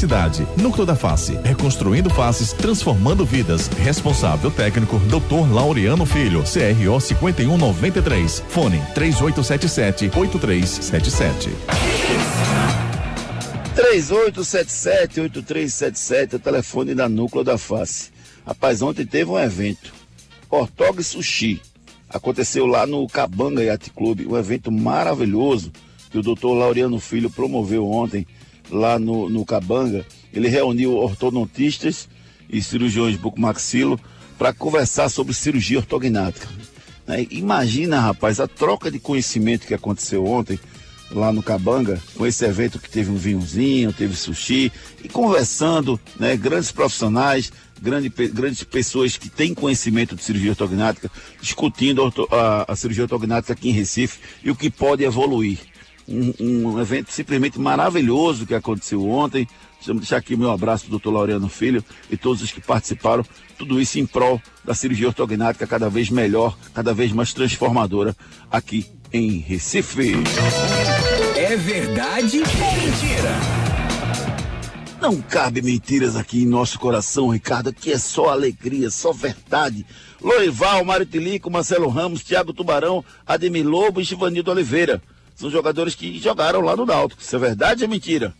[0.57, 3.67] Núcleo da Face, reconstruindo faces, transformando vidas.
[3.67, 5.51] Responsável técnico, Dr.
[5.51, 8.43] Laureano Filho, CRO 5193.
[8.49, 11.49] Fone 3877 8377.
[13.75, 18.11] 3877-8377 é o telefone da Núcleo da Face.
[18.45, 19.93] Rapaz, ontem teve um evento.
[20.49, 21.61] Ortog Sushi.
[22.09, 25.71] Aconteceu lá no Cabanga Yacht Club, um evento maravilhoso
[26.09, 28.27] que o doutor Laureano Filho promoveu ontem
[28.71, 30.05] lá no, no Cabanga.
[30.33, 32.07] Ele reuniu ortodontistas
[32.49, 33.99] e cirurgiões bucomaxilo
[34.37, 36.47] para conversar sobre cirurgia ortognática.
[37.05, 37.27] Né?
[37.29, 40.59] Imagina, rapaz, a troca de conhecimento que aconteceu ontem
[41.11, 44.71] lá no Cabanga, com esse evento que teve um vinhozinho, teve sushi,
[45.03, 52.11] e conversando, né, grandes profissionais, grande, grandes pessoas que têm conhecimento de cirurgia ortognática, discutindo
[52.31, 55.59] a, a, cirurgia ortognática aqui em Recife e o que pode evoluir.
[56.07, 59.47] Um, um evento simplesmente maravilhoso que aconteceu ontem.
[59.85, 63.25] Vamos deixar aqui o meu abraço do doutor Laureano Filho e todos os que participaram.
[63.57, 68.15] Tudo isso em prol da cirurgia ortognática cada vez melhor, cada vez mais transformadora
[68.49, 70.13] aqui em Recife.
[71.35, 73.61] É verdade ou mentira?
[75.01, 77.69] Não cabe mentiras aqui em nosso coração, Ricardo.
[77.69, 79.83] Aqui é só alegria, só verdade.
[80.21, 85.01] Lorival, Mário Tilico, Marcelo Ramos, Thiago Tubarão, Ademir Lobo e Chivanildo Oliveira.
[85.41, 87.19] São jogadores que jogaram lá no Náutico.
[87.19, 88.31] Isso é verdade ou é mentira?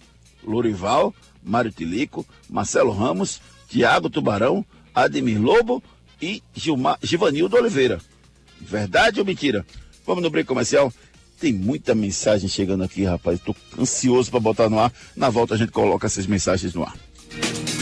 [0.43, 1.11] Lorival,
[1.43, 5.81] Mário Tilico, Marcelo Ramos, Thiago Tubarão, Ademir Lobo
[6.21, 7.99] e Gilmar, Givanildo Oliveira.
[8.59, 9.65] Verdade ou mentira?
[10.05, 10.93] Vamos no break comercial?
[11.39, 13.39] Tem muita mensagem chegando aqui, rapaz.
[13.39, 14.93] Estou ansioso para botar no ar.
[15.15, 16.93] Na volta a gente coloca essas mensagens no ar.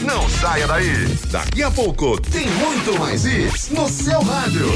[0.06, 1.08] Não saia daí.
[1.30, 4.70] Daqui a pouco tem muito mais isso no seu rádio.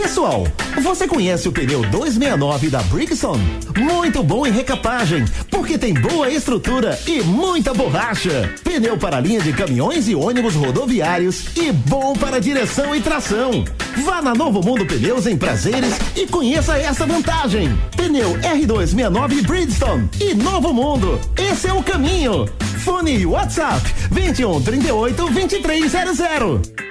[0.00, 0.46] Pessoal,
[0.82, 3.38] você conhece o pneu 269 da Brixton?
[3.78, 8.50] Muito bom em recapagem, porque tem boa estrutura e muita borracha.
[8.64, 13.62] Pneu para linha de caminhões e ônibus rodoviários e bom para direção e tração.
[14.02, 17.68] Vá na Novo Mundo Pneus em Prazeres e conheça essa vantagem.
[17.94, 21.20] Pneu R269 Bridgestone e Novo Mundo.
[21.36, 22.48] Esse é o caminho.
[22.78, 26.90] Fone WhatsApp 21 38 2300.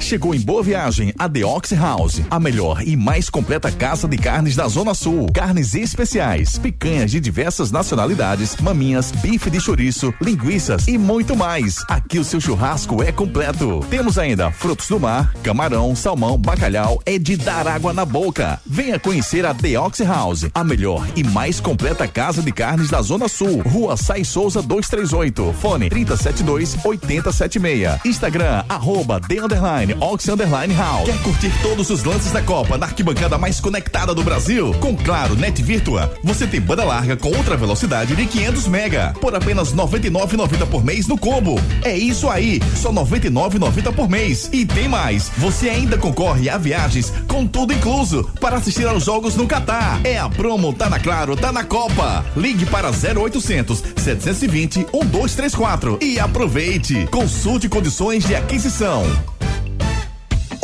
[0.00, 4.16] Chegou em Boa Viagem a The Ox House, a melhor e mais completa casa de
[4.16, 5.26] carnes da Zona Sul.
[5.32, 11.82] Carnes especiais, picanhas de diversas nacionalidades, maminhas, bife de chouriço, linguiças e muito mais.
[11.88, 13.80] Aqui o seu churrasco é completo.
[13.90, 18.60] Temos ainda frutos do mar, camarão, salmão, bacalhau, é de dar água na boca.
[18.64, 23.02] Venha conhecer a The Ox House, a melhor e mais completa casa de carnes da
[23.02, 23.60] Zona Sul.
[23.62, 28.04] Rua Sai Souza 238, fone 372 8076.
[28.04, 31.04] Instagram arroba The Underline Underline Ox Underline House.
[31.04, 34.74] Quer curtir todos os lances da Copa na arquibancada mais conectada do Brasil?
[34.80, 39.34] Com Claro Net Virtua, você tem banda larga com outra velocidade de 500 mega por
[39.34, 41.60] apenas 99,90 por mês no combo.
[41.82, 44.48] É isso aí, só 99,90 por mês.
[44.52, 49.36] E tem mais, você ainda concorre a viagens com tudo incluso para assistir aos jogos
[49.36, 50.00] no Catar.
[50.04, 52.24] É a promo tá na Claro, tá na Copa.
[52.36, 57.06] Ligue para 0800 720 1234 e aproveite.
[57.10, 59.04] Consulte condições de aquisição.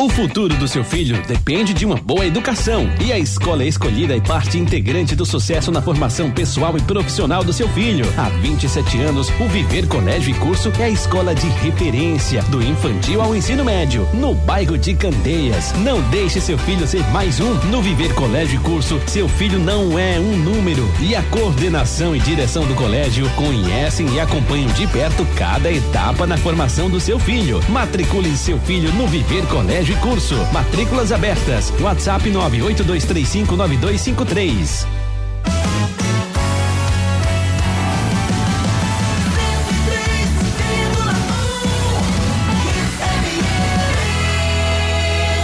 [0.03, 4.19] O futuro do seu filho depende de uma boa educação e a escola escolhida é
[4.19, 8.03] parte integrante do sucesso na formação pessoal e profissional do seu filho.
[8.17, 13.21] Há 27 anos, o Viver Colégio e Curso é a escola de referência do infantil
[13.21, 15.71] ao ensino médio, no bairro de Candeias.
[15.85, 17.53] Não deixe seu filho ser mais um.
[17.69, 20.85] No Viver Colégio e Curso, seu filho não é um número.
[20.99, 26.35] E a coordenação e direção do colégio conhecem e acompanham de perto cada etapa na
[26.35, 27.61] formação do seu filho.
[27.69, 30.35] Matricule seu filho no Viver Colégio e Curso.
[30.51, 31.71] Matrículas abertas.
[31.79, 34.87] WhatsApp 982359253.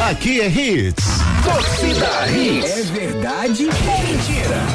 [0.10, 1.06] Aqui é Hits.
[1.44, 2.72] Torcida Hits.
[2.72, 4.69] É verdade ou mentira?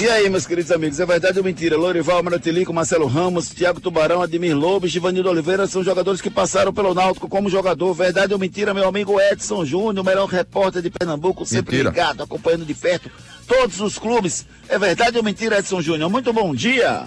[0.00, 1.76] E aí, meus queridos amigos, é verdade ou mentira?
[1.76, 6.94] Lorival, Maratilico, Marcelo Ramos, Thiago Tubarão, Admir Lobo Givanildo Oliveira são jogadores que passaram pelo
[6.94, 7.92] Náutico como jogador.
[7.94, 11.90] Verdade ou mentira, meu amigo Edson Júnior, melhor repórter de Pernambuco, sempre Mentira.
[11.90, 13.10] ligado, acompanhando de perto
[13.48, 14.46] todos os clubes.
[14.68, 16.08] É verdade ou mentira, Edson Júnior?
[16.08, 17.02] Muito bom dia.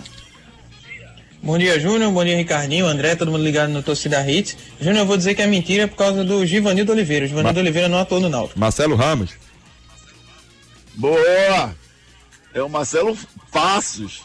[1.42, 2.12] Bom dia, Júnior.
[2.12, 4.58] Bom dia, Ricardinho, André, todo mundo ligado no Torcida Hits.
[4.82, 7.26] Júnior, eu vou dizer que é mentira por causa do Givanildo Oliveira.
[7.26, 8.60] O Givanildo Oliveira não atuou no Náutico.
[8.60, 9.32] Marcelo Ramos.
[10.96, 11.74] Boa!
[12.54, 13.18] É o Marcelo
[13.52, 14.22] Passos.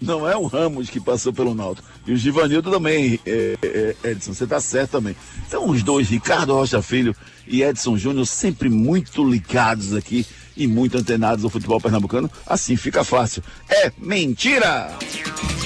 [0.00, 1.88] Não é o Ramos que passou pelo Náutico.
[2.06, 3.58] E o Givanildo também, é,
[4.04, 5.16] é, Edson, você tá certo também.
[5.50, 7.14] São os dois, Ricardo Rocha Filho
[7.46, 10.24] e Edson Júnior, sempre muito ligados aqui
[10.56, 12.30] e muito antenados ao futebol pernambucano.
[12.46, 13.42] Assim fica fácil.
[13.68, 14.96] É mentira!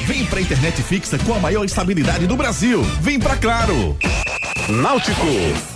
[0.06, 2.82] Vem pra internet fixa com a maior estabilidade do Brasil.
[3.00, 3.96] Vem pra Claro.
[4.68, 5.71] Náutico.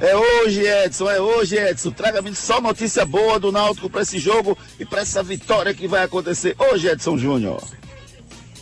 [0.00, 1.90] É hoje, Edson, é hoje, Edson.
[1.90, 6.02] Traga-me só notícia boa do Náutico para esse jogo e para essa vitória que vai
[6.02, 7.62] acontecer hoje, Edson Júnior.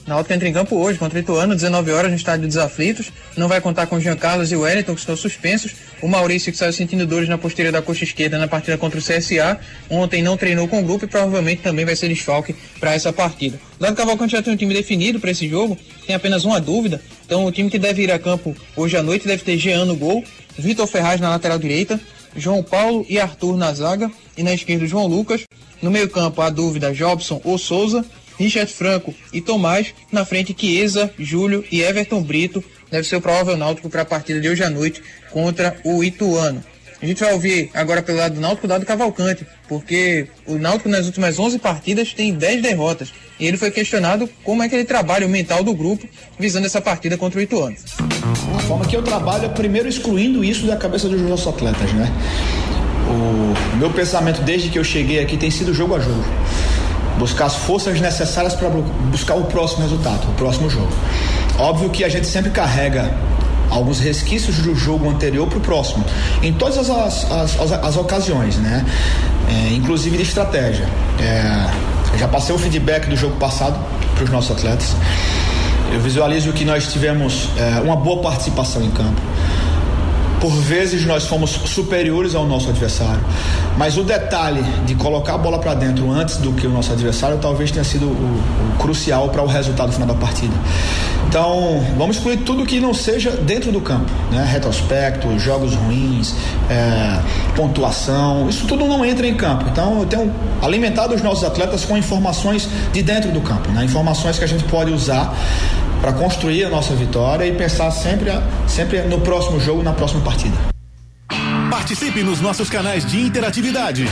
[0.05, 3.12] Náutico entra em campo hoje contra o Ituano, 19 horas no estádio dos Aflitos.
[3.37, 5.77] Não vai contar com Jean Carlos e o Wellington, que estão suspensos.
[6.03, 9.03] O Maurício, que saiu sentindo dores na posterior da coxa esquerda na partida contra o
[9.03, 9.61] CSA.
[9.88, 13.61] Ontem não treinou com o grupo e provavelmente também vai ser desfalque para essa partida.
[13.79, 17.01] Dado Cavalcante já tem um time definido para esse jogo, tem apenas uma dúvida.
[17.24, 19.94] Então o time que deve ir a campo hoje à noite deve ter Jean no
[19.94, 20.24] gol,
[20.59, 22.01] Vitor Ferraz na lateral direita,
[22.37, 25.44] João Paulo e Arthur na zaga e na esquerda João Lucas.
[25.81, 28.05] No meio-campo a dúvida Jobson ou Souza,
[28.38, 29.94] Richard Franco e Tomás.
[30.11, 32.62] Na frente Chiesa, Júlio e Everton Brito.
[32.90, 36.62] Deve ser o provável náutico para a partida de hoje à noite contra o Ituano.
[37.01, 40.88] A gente vai ouvir agora pelo lado do Náutico o dado Cavalcante, porque o Náutico
[40.88, 43.12] nas últimas 11 partidas tem 10 derrotas.
[43.38, 46.81] E ele foi questionado como é que ele trabalha o mental do grupo visando essa
[46.81, 47.77] partida contra o Ituano.
[48.69, 52.13] Forma que eu trabalho é primeiro excluindo isso da cabeça dos nossos atletas, né?
[53.09, 56.23] O meu pensamento desde que eu cheguei aqui tem sido jogo a jogo.
[57.19, 60.93] Buscar as forças necessárias para buscar o próximo resultado, o próximo jogo.
[61.59, 63.11] Óbvio que a gente sempre carrega
[63.71, 66.05] alguns resquícios do jogo anterior para o próximo,
[66.43, 68.85] em todas as, as, as, as ocasiões, né?
[69.49, 70.87] É, inclusive de estratégia.
[71.19, 73.79] É, já passei o feedback do jogo passado
[74.15, 74.95] para os nossos atletas.
[75.92, 79.20] Eu visualizo que nós tivemos é, uma boa participação em campo.
[80.40, 83.20] Por vezes nós fomos superiores ao nosso adversário,
[83.77, 87.38] mas o detalhe de colocar a bola para dentro antes do que o nosso adversário
[87.38, 88.42] talvez tenha sido o,
[88.74, 90.55] o crucial para o resultado final da partida.
[91.29, 94.48] Então, vamos excluir tudo que não seja dentro do campo, né?
[94.51, 96.35] Retrospecto, jogos ruins,
[96.70, 97.20] é,
[97.55, 99.66] pontuação, isso tudo não entra em campo.
[99.70, 103.85] Então, eu tenho alimentado os nossos atletas com informações de dentro do campo, né?
[103.85, 105.37] Informações que a gente pode usar
[106.01, 108.31] para construir a nossa vitória e pensar sempre,
[108.67, 110.57] sempre no próximo jogo, na próxima partida.
[111.71, 114.07] Participe nos nossos canais de interatividade.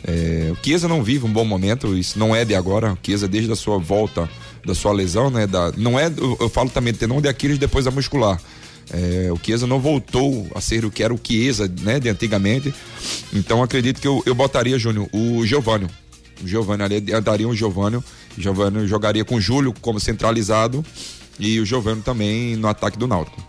[0.06, 2.94] É, o Chiesa não vive um bom momento, isso não é de agora.
[2.94, 4.30] O Chiesa, desde a sua volta
[4.66, 5.46] da sua lesão, né?
[5.48, 8.40] Da, não é, eu, eu falo também tendão de Aquiles depois da muscular.
[8.92, 12.00] É, o Chiesa não voltou a ser o que era o Chiesa, né?
[12.00, 12.74] De antigamente.
[13.34, 15.88] Então acredito que eu, eu botaria, Júnior, o Giovanni.
[16.44, 17.98] O Giovanni ali, daria um Giovanni.
[17.98, 18.06] O
[18.38, 20.84] Giovanni jogaria com o Júlio como centralizado
[21.40, 23.42] e o Giovanni também no ataque do Náutico.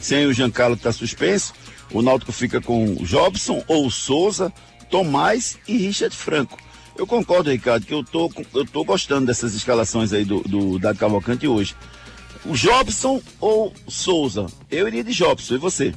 [0.00, 1.52] Sem o Giancarlo que tá suspenso,
[1.92, 4.52] o Náutico fica com o Jobson ou o Souza,
[4.92, 6.58] Tomás e Richard Franco.
[6.96, 10.98] Eu concordo, Ricardo, que eu tô, eu tô gostando dessas escalações aí do, do Dado
[10.98, 11.74] Cavalcante hoje.
[12.44, 14.46] O Jobson ou Souza?
[14.70, 15.94] Eu iria de Jobson, e você?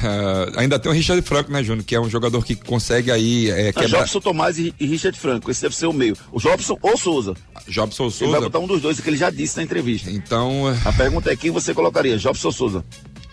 [0.00, 1.84] Uh, ainda tem o Richard Franco, né, Júnior?
[1.84, 3.50] Que é um jogador que consegue aí.
[3.50, 4.00] É, quebrar...
[4.00, 5.50] Jobson Tomás e, e, Richard Franco.
[5.50, 6.14] Esse deve ser o meio.
[6.30, 7.34] O Jobson ou Souza.
[7.66, 8.24] Jobson ou Souza.
[8.24, 10.10] Ele vai botar um dos dois, que ele já disse na entrevista.
[10.10, 10.64] Então.
[10.84, 12.84] A pergunta é quem você colocaria, Jobson ou Souza?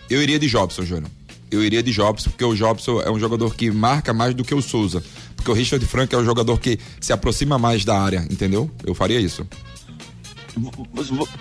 [0.08, 1.10] Eu iria de Jobson, Júnior.
[1.50, 4.54] Eu iria de Jobson, porque o Jobson é um jogador que marca mais do que
[4.54, 5.02] o Souza.
[5.36, 8.70] Porque o Richard Franco é um jogador que se aproxima mais da área, entendeu?
[8.84, 9.46] Eu faria isso.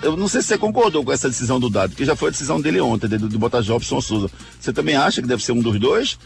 [0.03, 2.31] Eu não sei se você concordou com essa decisão do Dado, porque já foi a
[2.31, 4.29] decisão dele ontem, de, de botar Jobson Souza.
[4.59, 6.19] Você também acha que deve ser um dos dois?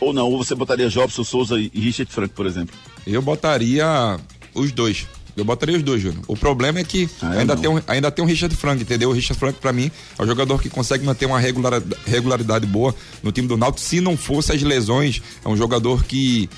[0.00, 0.26] Ou não?
[0.30, 2.74] Ou você botaria Jobson Souza e Richard Franco, por exemplo?
[3.06, 4.18] Eu botaria
[4.54, 5.06] os dois.
[5.40, 6.22] Eu botaria os dois, Júnior.
[6.28, 9.10] O problema é que ah, ainda, tem um, ainda tem um Richard Frank, entendeu?
[9.10, 12.94] O Richard Frank, para mim, é um jogador que consegue manter uma regularidade, regularidade boa
[13.22, 13.80] no time do Náutico.
[13.80, 16.48] Se não fosse as lesões, é um jogador que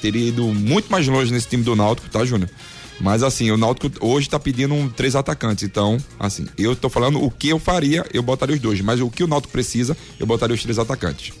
[0.00, 2.50] teria ido muito mais longe nesse time do Náutico, tá, Júnior?
[3.00, 5.64] Mas assim, o Náutico hoje tá pedindo um, três atacantes.
[5.64, 8.80] Então, assim, eu tô falando o que eu faria, eu botaria os dois.
[8.80, 11.32] Mas o que o Náutico precisa, eu botaria os três atacantes.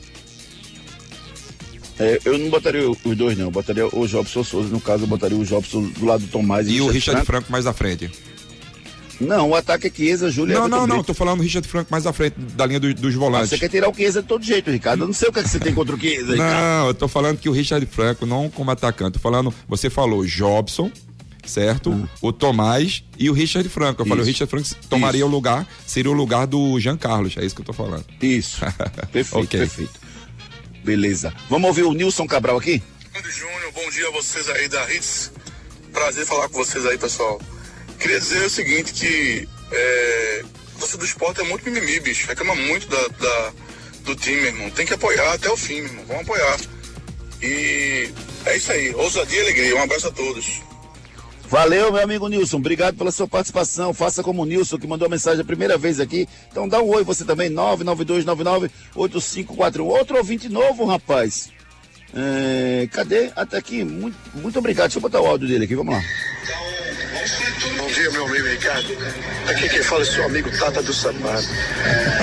[1.98, 3.46] É, eu não botaria os dois, não.
[3.46, 4.68] Eu botaria o Jobson Souza.
[4.68, 6.66] No caso, eu botaria o Jobson do lado do Tomás.
[6.66, 7.26] E, e o Richard Franco.
[7.26, 8.10] Franco mais à frente.
[9.20, 12.06] Não, o ataque é Chiesa, Júlio Não, não, não, tô falando o Richard Franco mais
[12.06, 13.52] à frente da linha do, dos volantes.
[13.52, 15.02] Ah, você quer tirar o Chiesa de todo jeito, Ricardo.
[15.02, 16.52] Eu não sei o que, é que você tem contra o Chiesa, Ricardo.
[16.52, 20.24] Não, eu tô falando que o Richard Franco, não como atacante, tô falando, você falou
[20.24, 20.90] Jobson,
[21.46, 21.90] certo?
[21.90, 22.06] Hum.
[22.20, 24.02] O Tomás e o Richard Franco.
[24.02, 24.08] Eu isso.
[24.08, 25.28] falei, o Richard Franco tomaria isso.
[25.28, 28.04] o lugar, seria o lugar do Jean Carlos, é isso que eu tô falando.
[28.20, 28.60] Isso.
[29.12, 29.60] Perfeito, okay.
[29.60, 30.03] perfeito.
[30.84, 31.32] Beleza.
[31.48, 32.82] Vamos ouvir o Nilson Cabral aqui?
[33.30, 35.32] Júnior, bom dia a vocês aí da Ritz.
[35.92, 37.40] Prazer falar com vocês aí, pessoal.
[37.98, 40.44] Queria dizer o seguinte, que é,
[40.76, 42.26] você do esporte é muito mimimi, bicho.
[42.28, 43.52] Reclama muito da, da,
[44.02, 44.70] do time, irmão.
[44.70, 46.04] Tem que apoiar até o fim, irmão.
[46.06, 46.60] Vamos apoiar.
[47.40, 48.10] E
[48.44, 48.94] é isso aí.
[48.94, 49.76] Ousadia e alegria.
[49.76, 50.60] Um abraço a todos.
[51.54, 52.56] Valeu, meu amigo Nilson.
[52.56, 53.94] Obrigado pela sua participação.
[53.94, 56.26] Faça como o Nilson, que mandou a mensagem a primeira vez aqui.
[56.50, 59.86] Então dá um oi você também, 992998541.
[59.86, 61.52] Outro ouvinte novo, rapaz.
[62.12, 63.30] É, cadê?
[63.36, 63.84] Até aqui.
[63.84, 64.86] Muito, muito obrigado.
[64.86, 65.76] Deixa eu botar o áudio dele aqui.
[65.76, 66.02] Vamos lá.
[67.78, 68.98] Bom dia, meu amigo Ricardo.
[69.48, 71.48] Aqui quem fala é seu amigo Tata do Sapato.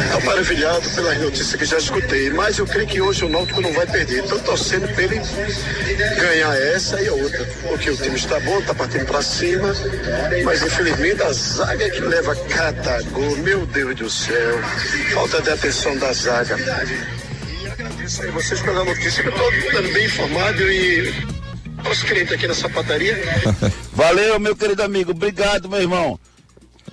[0.05, 3.73] Estou maravilhado pelas notícias que já escutei, mas eu creio que hoje o Náutico não
[3.73, 4.23] vai perder.
[4.23, 5.19] Estou torcendo para ele
[6.19, 9.73] ganhar essa e a outra, porque o time está bom, está partindo para cima,
[10.45, 13.37] mas infelizmente a zaga é que leva cada gol.
[13.37, 14.61] Meu Deus do céu,
[15.15, 16.55] falta de atenção da zaga.
[16.59, 21.40] E agradeço aí vocês pela notícia, que eu estou bem informado e
[21.91, 23.17] os clientes aqui na sapataria.
[23.93, 25.11] Valeu, meu querido amigo.
[25.11, 26.19] Obrigado, meu irmão.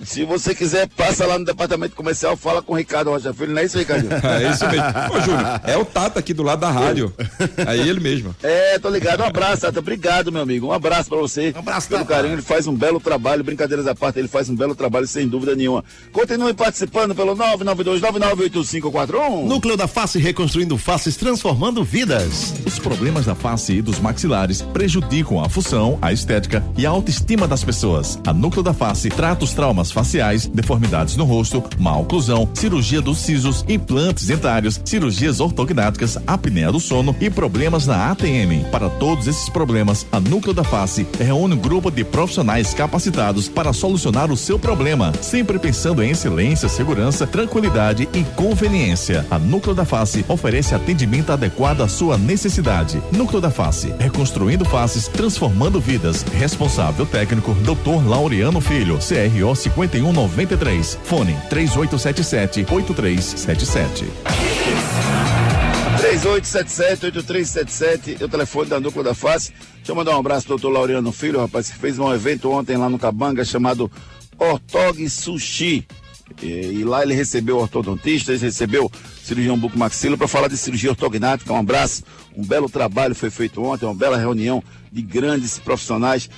[0.03, 3.61] Se você quiser, passa lá no departamento comercial, fala com o Ricardo Rocha Filho, não
[3.61, 4.07] é isso, Ricardo?
[4.11, 4.85] é isso mesmo.
[5.13, 7.13] Ô, Júnior, é o Tata aqui do lado da rádio.
[7.57, 8.35] É ele mesmo.
[8.41, 9.21] É, tô ligado.
[9.21, 9.79] Um abraço, Tata.
[9.79, 10.67] Obrigado, meu amigo.
[10.67, 11.51] Um abraço pra você.
[11.55, 12.13] Um abraço, Pelo Tata.
[12.13, 15.27] carinho, ele faz um belo trabalho, brincadeiras à parte, ele faz um belo trabalho, sem
[15.27, 15.83] dúvida nenhuma.
[16.11, 19.45] Continue participando pelo 992998541.
[19.45, 22.53] Núcleo da Face reconstruindo faces, transformando vidas.
[22.65, 27.47] Os problemas da face e dos maxilares prejudicam a função, a estética e a autoestima
[27.47, 28.19] das pessoas.
[28.25, 33.17] A Núcleo da Face trata os traumas faciais, deformidades no rosto, má oclusão, cirurgia dos
[33.19, 38.65] sisos, implantes dentários, cirurgias ortognáticas, apneia do sono e problemas na ATM.
[38.71, 43.73] Para todos esses problemas, a Núcleo da Face reúne um grupo de profissionais capacitados para
[43.73, 49.25] solucionar o seu problema, sempre pensando em excelência, segurança, tranquilidade e conveniência.
[49.31, 53.01] A Núcleo da Face oferece atendimento adequado à sua necessidade.
[53.11, 56.23] Núcleo da Face, reconstruindo faces, transformando vidas.
[56.33, 58.07] Responsável técnico, Dr.
[58.07, 60.99] Laureano Filho, CRO 50 5193.
[61.03, 64.05] Fone 3877 8377.
[65.99, 69.51] 3877-8377, é o telefone da Núcleo da Face.
[69.75, 72.77] Deixa eu mandar um abraço pro doutor Laureano Filho, rapaz, que fez um evento ontem
[72.77, 73.91] lá no Cabanga chamado
[74.37, 75.85] Ortog Sushi.
[76.41, 78.89] E, e, lá ele recebeu ortodontistas, recebeu
[79.23, 81.51] cirurgião bucomaxilo para falar de cirurgia ortognática.
[81.51, 82.03] Um abraço,
[82.35, 86.29] um belo trabalho foi feito ontem, uma bela reunião de grandes profissionais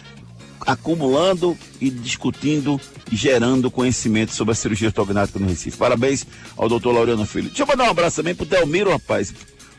[0.66, 2.80] acumulando e discutindo
[3.12, 5.78] e gerando conhecimento sobre a cirurgia ortognática no Recife.
[5.78, 7.47] Parabéns ao doutor Laureano Filho.
[7.47, 9.34] Deixa eu mandar um abraço também pro Delmiro, rapaz.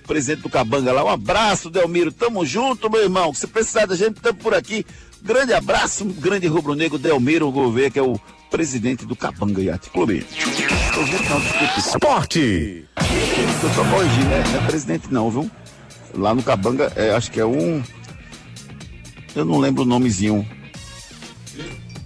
[0.07, 1.05] Presidente do Cabanga lá.
[1.05, 2.13] Um abraço, Delmiro.
[2.13, 3.33] Tamo junto, meu irmão.
[3.33, 4.85] Se precisar da gente, estamos por aqui.
[5.23, 8.19] Grande abraço, grande rubro-negro Delmiro Gouveia, que é o
[8.51, 10.27] presidente do Cabanga Yacht Clube.
[11.79, 12.85] Esporte!
[12.97, 14.45] Eu só corrigir, né?
[14.53, 15.51] Não é presidente não, viu?
[16.15, 17.83] Lá no Cabanga, é, acho que é um...
[19.35, 20.47] Eu não lembro o nomezinho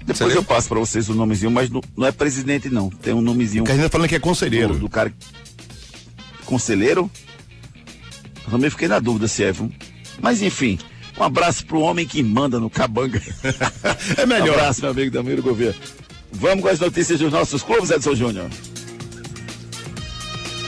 [0.07, 2.89] depois eu passo para vocês o nomezinho, mas não, não, é presidente, não.
[2.89, 3.65] Tem um nomezinho.
[3.65, 4.75] Que a gente tá falando que é conselheiro.
[4.75, 5.13] Do, do cara.
[6.45, 7.11] Conselheiro?
[8.45, 9.71] Eu também fiquei na dúvida se é, viu?
[10.21, 10.79] Mas enfim,
[11.19, 13.21] um abraço pro homem que manda no Cabanga.
[14.17, 14.51] é melhor.
[14.51, 15.75] Um abraço, meu amigo Damiro Gouveia.
[16.31, 18.49] Vamos com as notícias dos nossos clubes, Edson Júnior.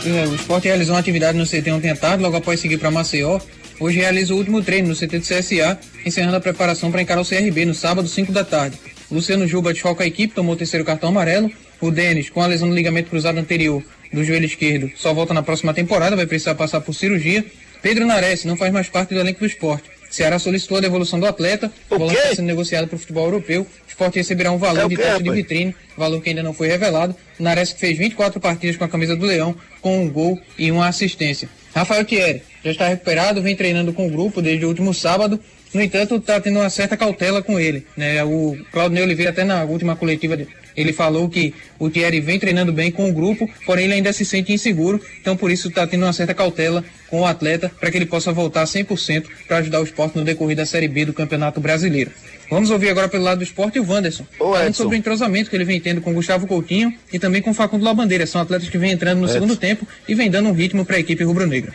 [0.05, 2.91] É, o esporte realizou uma atividade no CT ontem à tarde, logo após seguir para
[2.91, 3.39] Maceió.
[3.79, 7.25] Hoje realiza o último treino no CT do CSA, encerrando a preparação para encarar o
[7.25, 8.77] CRB no sábado, 5 da tarde.
[9.11, 11.51] Luciano Juba desfalca a equipe, tomou o terceiro cartão amarelo.
[11.81, 13.83] O Denis, com a lesão no ligamento cruzado anterior
[14.13, 17.45] do joelho esquerdo, só volta na próxima temporada, vai precisar passar por cirurgia.
[17.81, 19.89] Pedro Nares não faz mais parte do elenco do esporte.
[20.11, 23.63] Ceará solicitou a devolução do atleta, o volante está sendo negociado para o futebol europeu.
[23.63, 26.43] O esporte receberá um valor É o de quê, taxa de vitrine, valor que ainda
[26.43, 27.15] não foi revelado.
[27.39, 30.89] Nares que fez 24 partidas com a camisa do Leão, com um gol e uma
[30.89, 31.49] assistência.
[31.75, 35.39] Rafael Thierry já está recuperado, vem treinando com o grupo desde o último sábado.
[35.75, 37.87] No entanto, está tendo uma certa cautela com ele.
[37.97, 38.23] Né?
[38.25, 40.39] O Claudio Oliveira, até na última coletiva,
[40.77, 44.25] ele falou que o Thierry vem treinando bem com o grupo, porém ele ainda se
[44.25, 45.01] sente inseguro.
[45.21, 48.33] Então, por isso, está tendo uma certa cautela com o atleta para que ele possa
[48.33, 52.13] voltar 100% para ajudar o esporte no decorrer da Série B do Campeonato Brasileiro.
[52.51, 55.65] Vamos ouvir agora pelo lado do esporte o Wanderson, falando sobre o entrosamento que ele
[55.65, 58.27] vem tendo com o Gustavo Coutinho e também com o Facundo Labandeira.
[58.27, 59.35] São atletas que vêm entrando no Edson.
[59.35, 61.75] segundo tempo e vem dando um ritmo para a equipe rubro-negra.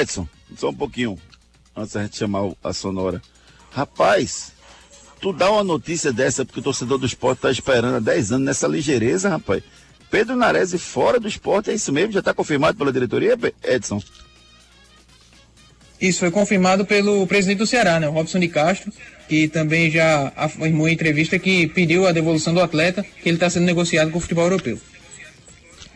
[0.00, 1.18] Edson, só um pouquinho,
[1.76, 3.20] antes da gente chamar a Sonora.
[3.70, 4.52] Rapaz,
[5.20, 8.46] tu dá uma notícia dessa porque o torcedor do esporte tá esperando há 10 anos
[8.46, 9.62] nessa ligeireza, rapaz.
[10.10, 12.12] Pedro Nares fora do esporte, é isso mesmo?
[12.12, 14.00] Já tá confirmado pela diretoria, Edson?
[16.00, 18.92] Isso foi confirmado pelo presidente do Ceará, né, Robson de Castro,
[19.28, 23.48] que também já afirmou em entrevista que pediu a devolução do atleta, que ele está
[23.48, 24.78] sendo negociado com o futebol europeu.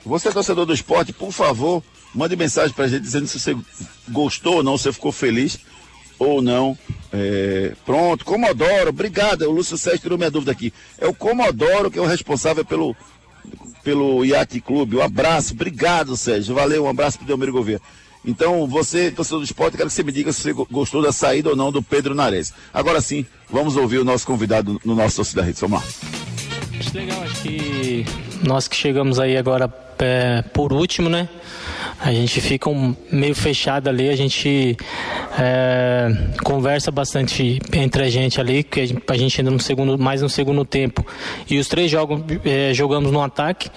[0.05, 1.83] Você, torcedor do esporte, por favor,
[2.15, 3.55] mande mensagem pra gente dizendo se você
[4.09, 5.59] gostou ou não, se você ficou feliz
[6.21, 6.79] ou não.
[7.13, 9.43] É, pronto, Comodoro, obrigado.
[9.43, 10.73] O Lúcio Sérgio tirou minha dúvida aqui.
[10.99, 12.95] É o Comodoro que é o responsável pelo,
[13.83, 14.97] pelo Iate Clube.
[14.97, 16.55] Um abraço, obrigado, Sérgio.
[16.55, 17.81] Valeu, um abraço pro Delmiro Gouveia.
[18.25, 21.11] Então, você, torcedor do esporte, quero que você me diga se você go- gostou da
[21.11, 22.53] saída ou não do Pedro Nares.
[22.73, 25.59] Agora sim, vamos ouvir o nosso convidado no nosso Torcida Rede.
[25.63, 25.87] Vamos lá.
[26.79, 28.05] Acho legal, acho que
[28.47, 31.29] nós que chegamos aí agora é, por último, né?
[32.03, 34.77] A gente fica um- meio fechado ali, a gente
[35.39, 36.09] é,
[36.43, 40.23] conversa bastante entre a gente ali, que a gente- a gente ainda no segundo, mais
[40.23, 41.07] no segundo tempo.
[41.49, 43.69] E os três jogam, é, jogamos no ataque.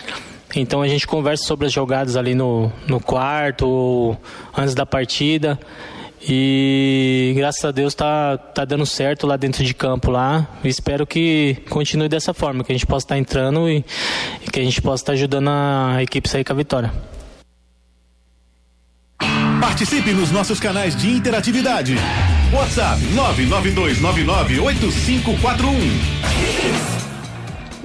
[0.55, 4.15] Então a gente conversa sobre as jogadas ali no, no quarto,
[4.55, 5.59] antes da partida.
[6.27, 10.47] E graças a Deus tá, tá dando certo lá dentro de campo lá.
[10.63, 13.83] Espero que continue dessa forma, que a gente possa estar entrando e,
[14.45, 16.93] e que a gente possa estar ajudando a equipe sair com a vitória.
[19.63, 21.95] Participe nos nossos canais de interatividade.
[22.51, 24.59] WhatsApp 992998541.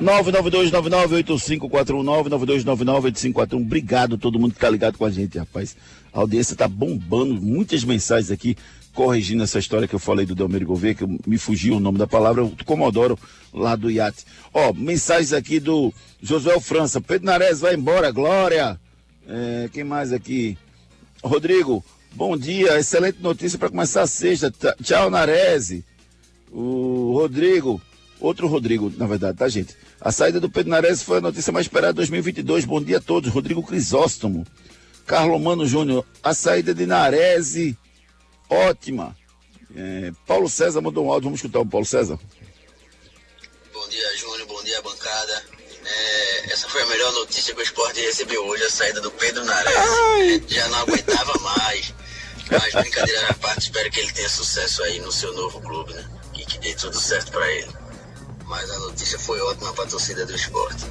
[0.02, 3.62] 992998541 992998541.
[3.62, 5.76] Obrigado a todo mundo que tá ligado com a gente, rapaz.
[6.12, 8.56] A audiência tá bombando, muitas mensagens aqui
[8.92, 12.08] corrigindo essa história que eu falei do Delmiro Gouveia, que me fugiu o nome da
[12.08, 13.16] palavra, o Comodoro
[13.54, 14.24] lá do iate.
[14.52, 17.00] Ó, mensagens aqui do Josué França.
[17.00, 18.80] Pedro Nares vai embora, Glória.
[19.28, 20.58] É, quem mais aqui?
[21.22, 24.52] Rodrigo, bom dia, excelente notícia para começar a sexta.
[24.82, 25.84] Tchau, Narese.
[26.50, 27.80] O Rodrigo,
[28.20, 29.76] outro Rodrigo, na verdade, tá, gente?
[30.00, 32.64] A saída do Pedro Nares foi a notícia mais esperada de 2022.
[32.64, 33.32] Bom dia a todos.
[33.32, 34.46] Rodrigo Crisóstomo.
[35.04, 37.76] Carlomano Júnior, a saída de Narese,
[38.48, 39.16] ótima.
[39.74, 42.18] É, Paulo César mandou um áudio, vamos escutar o Paulo César.
[43.72, 44.46] Bom dia, Júnior.
[44.46, 45.57] Bom dia, bancada.
[45.98, 49.44] É, essa foi a melhor notícia que o esporte recebeu hoje, a saída do Pedro
[49.44, 49.72] Nares.
[50.48, 51.94] Já não aguentava mais.
[52.50, 56.04] Mas, brincadeira à parte, espero que ele tenha sucesso aí no seu novo clube, né?
[56.34, 57.68] E que dê tudo certo pra ele.
[58.46, 60.86] Mas a notícia foi ótima pra torcida do esporte.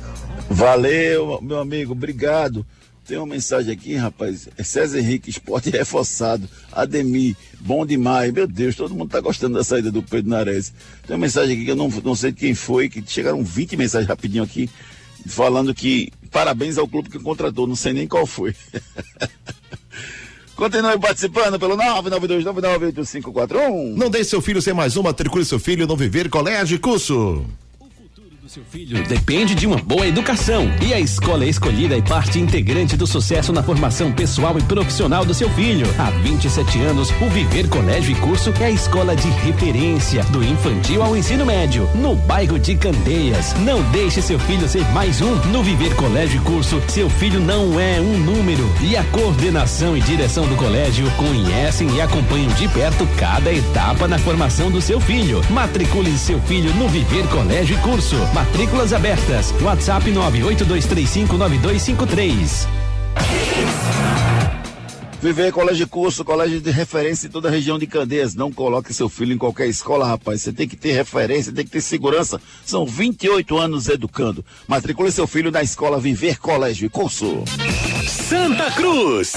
[0.50, 2.66] Valeu, meu amigo, obrigado.
[3.08, 4.50] Tem uma mensagem aqui, rapaz.
[4.58, 6.48] É César Henrique, esporte reforçado.
[6.72, 8.34] Ademir, bom demais.
[8.34, 10.74] Meu Deus, todo mundo tá gostando da saída do Pedro Nares.
[11.06, 13.78] Tem uma mensagem aqui que eu não, não sei de quem foi, que chegaram 20
[13.78, 14.70] mensagens rapidinho aqui,
[15.28, 18.56] falando que parabéns ao clube que contratou, não sei nem qual foi.
[20.56, 23.96] Continue participando pelo 992998541.
[23.96, 26.80] Não deixe seu filho ser mais um, matricule seu filho no Viver Colégio e
[28.58, 28.64] Curso.
[28.72, 33.52] filho depende de uma boa educação e a escola escolhida é parte integrante do sucesso
[33.54, 35.88] na formação pessoal e profissional do seu filho.
[36.00, 41.04] Há 27 anos, o Viver Colégio e Curso é a escola de referência do infantil
[41.04, 43.54] ao ensino médio, no bairro de Candeias.
[43.60, 46.82] Não deixe seu filho ser mais um no Viver Colégio e Curso.
[46.88, 52.02] Seu filho não é um número e a coordenação e direção do colégio conhecem e
[52.02, 55.42] acompanham de perto cada etapa na formação do seu filho.
[55.50, 58.16] Matricule seu filho no Viver Colégio e Curso.
[58.48, 59.54] Matrículas abertas.
[59.62, 62.68] WhatsApp 982359253.
[65.22, 68.34] Viver colégio de curso, colégio de referência em toda a região de Candeias.
[68.36, 70.42] Não coloque seu filho em qualquer escola, rapaz.
[70.42, 72.42] Você tem que ter referência, tem que ter segurança.
[72.66, 74.44] São 28 anos educando.
[74.68, 77.44] Matricule seu filho na escola Viver Colégio e Curso.
[78.08, 79.34] Santa Cruz.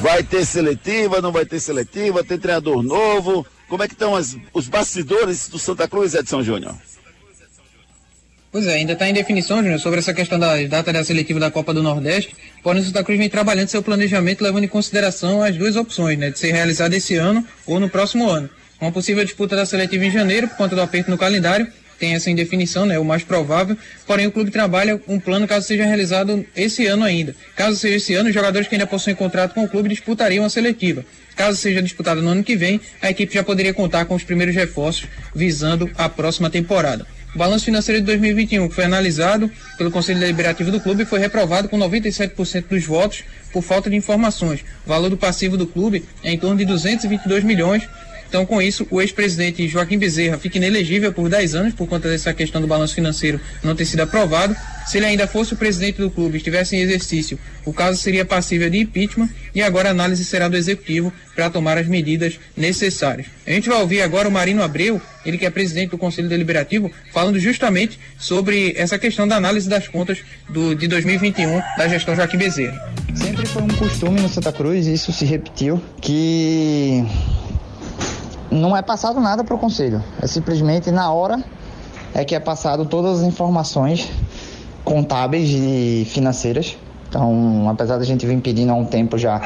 [0.00, 3.46] Vai ter seletiva, não vai ter seletiva, tem treinador novo.
[3.68, 6.74] Como é que estão as, os bastidores do Santa Cruz, Edson Júnior?
[8.52, 11.50] Pois é, ainda está em definição, Júnior, sobre essa questão da data da seletiva da
[11.50, 12.36] Copa do Nordeste.
[12.62, 16.28] Porém, o Santa Cruz vem trabalhando seu planejamento, levando em consideração as duas opções, né?
[16.28, 18.50] De ser realizado esse ano ou no próximo ano.
[18.78, 21.66] Uma possível disputa da seletiva em janeiro, por conta do aperto no calendário,
[21.98, 22.98] tem essa indefinição, né?
[22.98, 23.74] O mais provável.
[24.06, 27.34] Porém, o clube trabalha um plano caso seja realizado esse ano ainda.
[27.56, 30.50] Caso seja esse ano, os jogadores que ainda possuem contrato com o clube disputariam a
[30.50, 31.06] seletiva.
[31.34, 34.54] Caso seja disputada no ano que vem, a equipe já poderia contar com os primeiros
[34.54, 37.06] reforços visando a próxima temporada.
[37.34, 41.66] O balanço financeiro de 2021, que foi analisado pelo Conselho Deliberativo do clube, foi reprovado
[41.66, 44.60] com 97% dos votos por falta de informações.
[44.84, 47.88] O valor do passivo do clube é em torno de 222 milhões.
[48.32, 52.32] Então, com isso, o ex-presidente Joaquim Bezerra fica inelegível por 10 anos por conta dessa
[52.32, 54.56] questão do balanço financeiro não ter sido aprovado.
[54.86, 58.70] Se ele ainda fosse o presidente do clube, estivesse em exercício, o caso seria passível
[58.70, 63.26] de impeachment e agora a análise será do executivo para tomar as medidas necessárias.
[63.46, 66.90] A gente vai ouvir agora o Marino Abreu, ele que é presidente do Conselho Deliberativo,
[67.12, 72.38] falando justamente sobre essa questão da análise das contas do, de 2021 da gestão Joaquim
[72.38, 72.94] Bezerra.
[73.14, 77.04] Sempre foi um costume no Santa Cruz, isso se repetiu, que
[78.52, 80.02] não é passado nada para o conselho.
[80.20, 81.42] É simplesmente na hora
[82.14, 84.08] é que é passado todas as informações
[84.84, 86.76] contábeis e financeiras.
[87.08, 89.40] Então, apesar da gente vir pedindo há um tempo já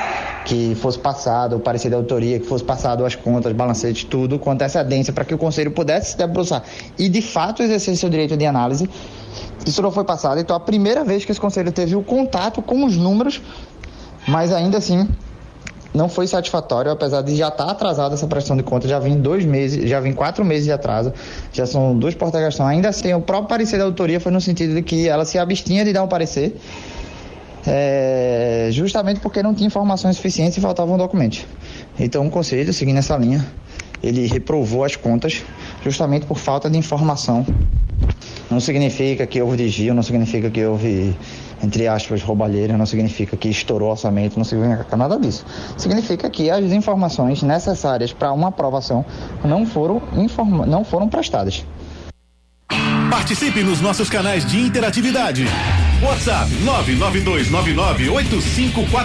[0.45, 4.53] que fosse passado o parecer da autoria, que fosse passado as contas, balancetes, tudo com
[4.53, 6.63] antecedência para que o conselho pudesse se debruçar
[6.97, 8.89] e de fato exercer seu direito de análise,
[9.67, 10.41] isso não foi passado.
[10.41, 13.43] Então, a primeira vez que esse conselho teve o contato com os números,
[14.29, 15.09] mas ainda assim
[15.97, 19.19] não foi satisfatório, apesar de já estar tá atrasada essa prestação de contas, já vem
[19.19, 21.13] dois meses, já vem quatro meses de atraso,
[21.53, 22.67] já são duas porta-gastão.
[22.67, 25.85] Ainda assim, o próprio parecer da autoria foi no sentido de que ela se abstinha
[25.85, 26.57] de dar um parecer,
[27.67, 31.45] é, justamente porque não tinha informações suficientes e faltavam documentos.
[31.99, 33.45] Então, o conselho, seguindo essa linha,
[34.03, 35.43] ele reprovou as contas
[35.83, 37.45] justamente por falta de informação.
[38.51, 41.17] Não significa que houve desvio, não significa que houve
[41.67, 45.45] entre aspas, roubalheira, não significa que estourou orçamento, não significa nada disso.
[45.77, 49.05] Significa que as informações necessárias para uma aprovação
[49.45, 51.65] não foram, informa não foram prestadas.
[53.11, 55.45] Participe nos nossos canais de interatividade.
[56.03, 59.05] WhatsApp 992998544